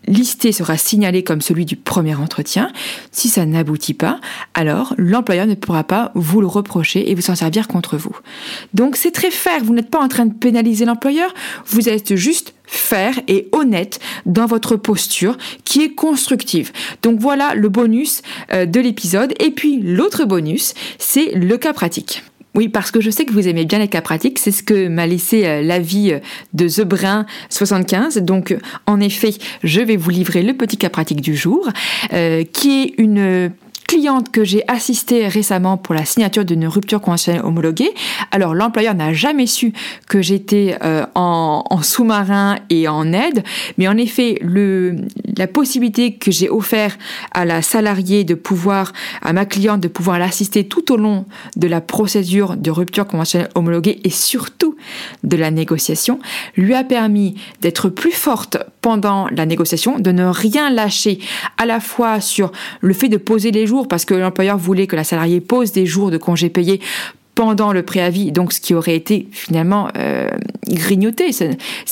listé 0.07 0.51
sera 0.51 0.77
signalé 0.77 1.23
comme 1.23 1.41
celui 1.41 1.65
du 1.65 1.75
premier 1.75 2.15
entretien. 2.15 2.71
Si 3.11 3.29
ça 3.29 3.45
n'aboutit 3.45 3.93
pas, 3.93 4.19
alors 4.53 4.93
l'employeur 4.97 5.47
ne 5.47 5.55
pourra 5.55 5.83
pas 5.83 6.11
vous 6.15 6.41
le 6.41 6.47
reprocher 6.47 7.09
et 7.09 7.15
vous 7.15 7.21
s'en 7.21 7.35
servir 7.35 7.67
contre 7.67 7.97
vous. 7.97 8.15
Donc 8.73 8.95
c'est 8.95 9.11
très 9.11 9.31
fair, 9.31 9.63
vous 9.63 9.73
n'êtes 9.73 9.89
pas 9.89 10.01
en 10.01 10.07
train 10.07 10.25
de 10.25 10.33
pénaliser 10.33 10.85
l'employeur, 10.85 11.33
vous 11.67 11.89
êtes 11.89 12.15
juste 12.15 12.53
faire 12.67 13.19
et 13.27 13.47
honnête 13.51 13.99
dans 14.25 14.45
votre 14.45 14.75
posture 14.75 15.37
qui 15.63 15.83
est 15.83 15.93
constructive. 15.93 16.71
Donc 17.03 17.19
voilà 17.19 17.53
le 17.55 17.69
bonus 17.69 18.21
euh, 18.51 18.65
de 18.65 18.79
l'épisode. 18.79 19.33
Et 19.39 19.51
puis 19.51 19.79
l'autre 19.81 20.25
bonus, 20.25 20.73
c'est 20.97 21.31
le 21.35 21.57
cas 21.57 21.73
pratique. 21.73 22.23
Oui, 22.55 22.69
parce 22.69 22.91
que 22.91 23.01
je 23.01 23.09
sais 23.09 23.25
que 23.25 23.33
vous 23.33 23.47
aimez 23.47 23.65
bien 23.65 23.79
les 23.79 23.87
cas 23.87 24.01
pratiques, 24.01 24.39
c'est 24.39 24.51
ce 24.51 24.63
que 24.63 24.87
m'a 24.87 25.05
laissé 25.05 25.45
euh, 25.45 25.61
l'avis 25.61 26.13
euh, 26.13 26.19
de 26.53 26.67
Zebrin 26.67 27.25
75. 27.49 28.17
Donc, 28.19 28.55
en 28.85 28.99
effet, 29.01 29.33
je 29.63 29.81
vais 29.81 29.97
vous 29.97 30.09
livrer 30.09 30.41
le 30.41 30.53
petit 30.53 30.77
cas 30.77 30.89
pratique 30.89 31.21
du 31.21 31.35
jour, 31.35 31.69
qui 32.53 32.81
est 32.81 32.93
une 32.97 33.51
cliente 33.87 34.31
que 34.31 34.43
j'ai 34.43 34.63
assistée 34.67 35.27
récemment 35.27 35.77
pour 35.77 35.95
la 35.95 36.05
signature 36.05 36.45
d'une 36.45 36.67
rupture 36.67 37.01
conventionnelle 37.01 37.43
homologuée. 37.43 37.93
Alors 38.31 38.53
l'employeur 38.53 38.95
n'a 38.95 39.13
jamais 39.13 39.47
su 39.47 39.73
que 40.07 40.21
j'étais 40.21 40.77
euh, 40.83 41.05
en, 41.15 41.63
sous-marin 41.81 42.57
et 42.69 42.87
en 42.87 43.13
aide, 43.13 43.43
mais 43.77 43.87
en 43.87 43.97
effet 43.97 44.39
la 45.37 45.47
possibilité 45.47 46.15
que 46.15 46.31
j'ai 46.31 46.49
offert 46.49 46.97
à 47.31 47.45
la 47.45 47.61
salariée 47.61 48.23
de 48.23 48.33
pouvoir, 48.33 48.91
à 49.21 49.33
ma 49.33 49.45
cliente 49.45 49.81
de 49.81 49.87
pouvoir 49.87 50.19
l'assister 50.19 50.67
tout 50.67 50.91
au 50.91 50.97
long 50.97 51.25
de 51.55 51.67
la 51.67 51.81
procédure 51.81 52.57
de 52.57 52.71
rupture 52.71 53.07
conventionnelle 53.07 53.49
homologuée 53.55 53.99
et 54.03 54.09
surtout 54.09 54.75
de 55.23 55.37
la 55.37 55.51
négociation, 55.51 56.19
lui 56.55 56.73
a 56.73 56.83
permis 56.83 57.35
d'être 57.61 57.89
plus 57.89 58.11
forte 58.11 58.57
pendant 58.85 59.27
la 59.31 59.47
négociation, 59.47 59.97
de 59.97 60.11
ne 60.11 60.25
rien 60.25 60.69
lâcher 60.69 61.17
à 61.57 61.65
la 61.65 61.79
fois 61.79 62.21
sur 62.21 62.51
le 62.81 62.93
fait 62.93 63.09
de 63.09 63.17
poser 63.17 63.49
les 63.49 63.65
jours 63.65 63.87
parce 63.87 64.05
que 64.05 64.13
l'employeur 64.13 64.59
voulait 64.59 64.85
que 64.85 64.95
la 64.95 65.03
salariée 65.03 65.41
pose 65.41 65.71
des 65.71 65.87
jours 65.87 66.11
de 66.11 66.19
congés 66.19 66.51
payés 66.51 66.79
pendant 67.33 67.73
le 67.73 67.81
préavis, 67.81 68.31
donc 68.31 68.53
ce 68.53 68.61
qui 68.61 68.75
aurait 68.75 68.95
été 68.95 69.27
finalement 69.31 69.87
euh, 69.97 70.29
grignoté, 70.67 71.31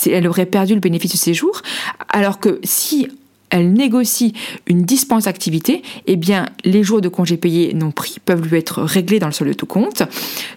elle 0.06 0.28
aurait 0.28 0.46
perdu 0.46 0.76
le 0.76 0.82
bénéfice 0.82 1.14
de 1.14 1.18
ses 1.18 1.34
jours, 1.34 1.64
alors 2.10 2.40
que 2.40 2.60
si 2.64 3.08
elle 3.54 3.72
négocie 3.72 4.34
une 4.66 4.82
dispense 4.82 5.26
d'activité, 5.26 5.84
eh 6.08 6.16
bien, 6.16 6.48
les 6.66 6.82
jours 6.82 7.02
de 7.02 7.08
congés 7.08 7.38
payés 7.38 7.76
non 7.76 7.92
pris 7.92 8.18
peuvent 8.26 8.42
lui 8.48 8.58
être 8.58 8.82
réglés 8.82 9.20
dans 9.20 9.28
le 9.28 9.32
solde 9.32 9.52
de 9.52 9.56
tout 9.56 9.68
compte. 9.68 10.02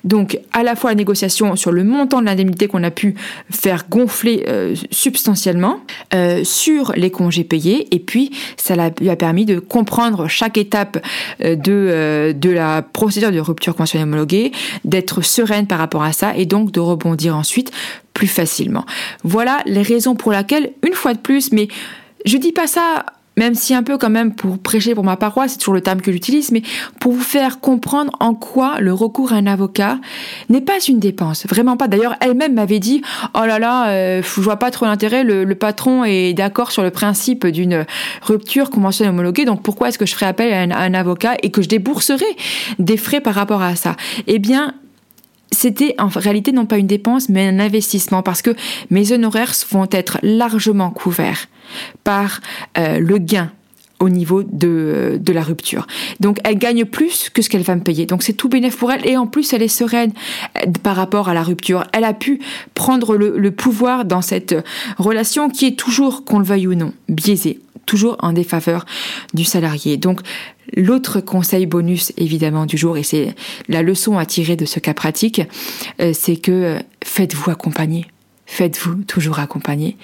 Donc, 0.03 0.39
à 0.55 0.63
la 0.63 0.75
fois 0.77 0.91
la 0.91 0.97
négociation 0.97 1.57
sur 1.57 1.73
le 1.73 1.85
montant 1.85 2.23
de 2.23 2.25
l'indemnité 2.25 2.69
qu'on 2.69 2.83
a 2.83 2.91
pu 2.91 3.15
faire 3.51 3.85
gonfler 3.91 4.45
euh, 4.49 4.75
substantiellement 4.91 5.81
euh, 6.15 6.43
sur 6.43 6.93
les 6.97 7.11
congés 7.11 7.45
payés, 7.45 7.95
et 7.95 7.99
puis 7.99 8.31
ça 8.57 8.75
lui 8.99 9.11
a 9.11 9.17
permis 9.17 9.45
de 9.45 9.59
comprendre 9.59 10.27
chaque 10.27 10.57
étape 10.57 11.05
euh, 11.43 11.55
de, 11.55 12.33
de 12.33 12.51
la 12.51 12.81
procédure 12.81 13.31
de 13.31 13.41
rupture 13.41 13.75
conventionnelle 13.75 14.09
homologuée, 14.09 14.53
d'être 14.87 15.21
sereine 15.21 15.67
par 15.67 15.79
rapport 15.79 16.03
à 16.03 16.15
ça, 16.15 16.35
et 16.35 16.47
donc 16.47 16.73
de 16.73 16.81
rebondir 16.81 17.37
ensuite 17.37 17.73
plus 18.15 18.27
facilement. 18.27 18.87
Voilà 19.23 19.59
les 19.67 19.83
raisons 19.83 20.15
pour 20.15 20.33
lesquelles, 20.33 20.73
une 20.83 20.95
fois 20.95 21.13
de 21.13 21.19
plus, 21.19 21.53
mais 21.53 21.69
je 22.27 22.37
dis 22.37 22.53
pas 22.53 22.67
ça 22.67 23.05
même 23.37 23.55
si 23.55 23.75
un 23.75 23.83
peu 23.83 23.99
quand 23.99 24.11
même 24.11 24.35
pour 24.35 24.59
prêcher 24.59 24.95
pour 24.95 25.05
ma 25.05 25.17
paroisse, 25.17 25.53
c'est 25.53 25.59
toujours 25.59 25.75
le 25.75 25.83
terme 25.83 26.01
que 26.01 26.11
j'utilise, 26.11 26.53
mais 26.53 26.63
pour 27.01 27.13
vous 27.13 27.23
faire 27.23 27.61
comprendre 27.61 28.13
en 28.19 28.35
quoi 28.35 28.81
le 28.81 28.93
recours 28.95 29.33
à 29.33 29.37
un 29.37 29.47
avocat 29.47 29.99
n'est 30.49 30.63
pas 30.63 30.79
une 30.81 30.99
dépense, 30.99 31.47
vraiment 31.47 31.77
pas. 31.77 31.87
D'ailleurs, 31.87 32.17
elle-même 32.21 32.55
m'avait 32.55 32.79
dit, 32.79 33.03
oh 33.35 33.45
là 33.45 33.59
là, 33.59 33.91
euh, 33.91 34.23
je 34.23 34.41
vois 34.41 34.57
pas 34.57 34.71
trop 34.71 34.87
l'intérêt, 34.87 35.23
le, 35.23 35.55
patron 35.55 36.05
est 36.05 36.35
d'accord 36.35 36.71
sur 36.71 36.83
le 36.83 36.91
principe 36.91 37.47
d'une 37.47 37.87
rupture 38.23 38.71
conventionnelle 38.71 39.13
homologuée, 39.13 39.45
donc 39.45 39.63
pourquoi 39.63 39.89
est-ce 39.89 39.99
que 39.99 40.07
je 40.07 40.15
ferais 40.15 40.27
appel 40.27 40.53
à 40.53 40.79
un, 40.79 40.95
avocat 40.95 41.35
et 41.43 41.51
que 41.51 41.61
je 41.61 41.69
débourserais 41.69 42.25
des 42.79 42.97
frais 42.97 43.21
par 43.21 43.35
rapport 43.35 43.63
à 43.63 43.75
ça? 43.75 43.97
Eh 44.27 44.39
bien, 44.39 44.75
c'était 45.57 45.95
en 45.99 46.09
réalité 46.09 46.53
non 46.53 46.67
pas 46.67 46.79
une 46.79 46.87
dépense, 46.87 47.29
mais 47.29 47.49
un 47.49 47.59
investissement 47.59 48.23
parce 48.23 48.43
que 48.43 48.55
mes 48.91 49.13
honoraires 49.13 49.53
vont 49.71 49.89
être 49.91 50.19
largement 50.23 50.91
couverts 50.91 51.47
par 52.05 52.41
euh, 52.79 52.99
le 52.99 53.19
gain 53.19 53.51
au 53.99 54.09
niveau 54.09 54.43
de, 54.43 55.19
de, 55.21 55.33
la 55.33 55.43
rupture. 55.43 55.87
Donc 56.21 56.39
elle 56.45 56.59
gagne 56.59 56.85
plus 56.85 57.31
que 57.31 57.43
ce 57.43 57.49
qu'elle 57.49 57.63
va 57.63 57.75
me 57.75 57.83
payer. 57.83 58.07
Donc 58.07 58.23
c'est 58.23 58.35
tout 58.35 58.49
bénéfice 58.49 58.79
pour 58.79 58.93
elle 58.93 59.07
et 59.09 59.17
en 59.17 59.27
plus 59.27 59.53
elle 59.53 59.63
est 59.63 59.69
sereine 59.69 60.13
euh, 60.57 60.71
par 60.83 60.97
rapport 60.97 61.29
à 61.29 61.35
la 61.35 61.43
rupture. 61.43 61.85
Elle 61.93 62.05
a 62.05 62.13
pu 62.13 62.41
prendre 62.75 63.17
le, 63.17 63.39
le 63.39 63.51
pouvoir 63.51 64.05
dans 64.05 64.23
cette 64.23 64.55
relation 64.99 65.49
qui 65.49 65.67
est 65.67 65.79
toujours, 65.79 66.25
qu'on 66.25 66.39
le 66.39 66.45
veuille 66.45 66.67
ou 66.67 66.75
non, 66.75 66.93
biaisée, 67.09 67.61
toujours 67.87 68.17
en 68.21 68.33
défaveur 68.33 68.85
du 69.35 69.45
salarié. 69.45 69.97
Donc 69.97 70.21
L'autre 70.75 71.21
conseil 71.21 71.67
bonus 71.67 72.13
évidemment 72.17 72.67
du 72.67 72.77
jour, 72.77 72.97
et 72.97 73.03
c'est 73.03 73.35
la 73.69 73.83
leçon 73.83 74.19
à 74.19 74.27
tirer 74.27 74.57
de 74.57 74.65
ce 74.65 74.81
cas 74.81 74.95
pratique, 74.95 75.43
euh, 76.01 76.13
c'est 76.13 76.37
que 76.37 76.51
euh, 76.51 76.79
faites-vous 77.05 77.51
accompagner. 77.51 78.07
Faites-vous 78.47 79.05
toujours 79.05 79.39
accompagner. 79.39 79.97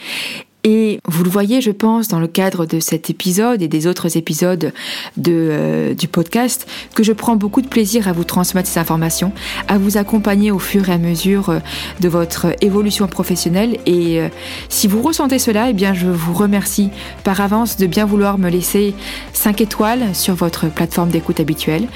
Et 0.64 1.00
vous 1.08 1.24
le 1.24 1.30
voyez, 1.30 1.60
je 1.60 1.72
pense, 1.72 2.06
dans 2.06 2.20
le 2.20 2.28
cadre 2.28 2.66
de 2.66 2.78
cet 2.78 3.10
épisode 3.10 3.62
et 3.62 3.68
des 3.68 3.88
autres 3.88 4.16
épisodes 4.16 4.72
de, 5.16 5.32
euh, 5.32 5.94
du 5.94 6.06
podcast, 6.06 6.68
que 6.94 7.02
je 7.02 7.12
prends 7.12 7.34
beaucoup 7.34 7.62
de 7.62 7.66
plaisir 7.66 8.06
à 8.06 8.12
vous 8.12 8.22
transmettre 8.22 8.68
ces 8.68 8.78
informations, 8.78 9.32
à 9.66 9.78
vous 9.78 9.96
accompagner 9.96 10.52
au 10.52 10.60
fur 10.60 10.88
et 10.88 10.92
à 10.92 10.98
mesure 10.98 11.48
euh, 11.48 11.58
de 12.00 12.08
votre 12.08 12.54
évolution 12.60 13.08
professionnelle. 13.08 13.78
Et 13.86 14.20
euh, 14.20 14.28
si 14.68 14.86
vous 14.86 15.02
ressentez 15.02 15.40
cela, 15.40 15.70
eh 15.70 15.72
bien, 15.72 15.94
je 15.94 16.06
vous 16.06 16.32
remercie 16.32 16.90
par 17.24 17.40
avance 17.40 17.76
de 17.76 17.86
bien 17.86 18.04
vouloir 18.04 18.38
me 18.38 18.48
laisser 18.48 18.94
5 19.32 19.60
étoiles 19.62 20.14
sur 20.14 20.36
votre 20.36 20.68
plateforme 20.68 21.08
d'écoute 21.08 21.40
habituelle. 21.40 21.88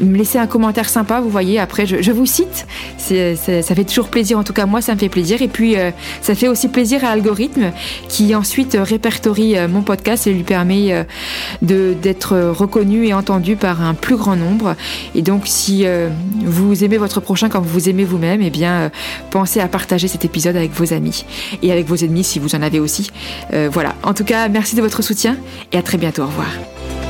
Me 0.00 0.16
laisser 0.16 0.38
un 0.38 0.46
commentaire 0.46 0.88
sympa, 0.88 1.20
vous 1.20 1.28
voyez, 1.30 1.58
après, 1.58 1.84
je, 1.84 2.10
vous 2.10 2.26
cite. 2.26 2.66
Ça 2.96 3.74
fait 3.74 3.84
toujours 3.84 4.08
plaisir, 4.08 4.38
en 4.38 4.44
tout 4.44 4.54
cas, 4.54 4.64
moi, 4.64 4.80
ça 4.80 4.94
me 4.94 4.98
fait 4.98 5.10
plaisir. 5.10 5.42
Et 5.42 5.48
puis, 5.48 5.74
ça 6.22 6.34
fait 6.34 6.48
aussi 6.48 6.68
plaisir 6.68 7.04
à 7.04 7.08
l'algorithme 7.08 7.72
qui 8.14 8.32
ensuite 8.36 8.78
répertorie 8.80 9.58
euh, 9.58 9.66
mon 9.66 9.82
podcast 9.82 10.28
et 10.28 10.32
lui 10.32 10.44
permet 10.44 10.92
euh, 10.92 11.94
d'être 11.94 12.36
reconnu 12.36 13.08
et 13.08 13.12
entendu 13.12 13.56
par 13.56 13.82
un 13.82 13.92
plus 13.92 14.14
grand 14.14 14.36
nombre. 14.36 14.76
Et 15.16 15.22
donc 15.22 15.42
si 15.46 15.84
euh, 15.84 16.10
vous 16.38 16.84
aimez 16.84 16.96
votre 16.96 17.18
prochain 17.18 17.48
comme 17.48 17.64
vous 17.64 17.88
aimez 17.88 18.04
vous-même, 18.04 18.40
eh 18.40 18.50
bien 18.50 18.92
pensez 19.30 19.58
à 19.58 19.66
partager 19.66 20.06
cet 20.06 20.24
épisode 20.24 20.54
avec 20.54 20.70
vos 20.70 20.92
amis 20.92 21.24
et 21.60 21.72
avec 21.72 21.86
vos 21.86 21.96
ennemis 21.96 22.22
si 22.22 22.38
vous 22.38 22.54
en 22.54 22.62
avez 22.62 22.78
aussi. 22.78 23.10
voilà. 23.72 23.94
En 24.04 24.14
tout 24.14 24.24
cas, 24.24 24.48
merci 24.48 24.76
de 24.76 24.80
votre 24.80 25.02
soutien 25.02 25.36
et 25.72 25.78
à 25.78 25.82
très 25.82 25.98
bientôt. 25.98 26.22
Au 26.22 26.26
revoir. 26.26 27.03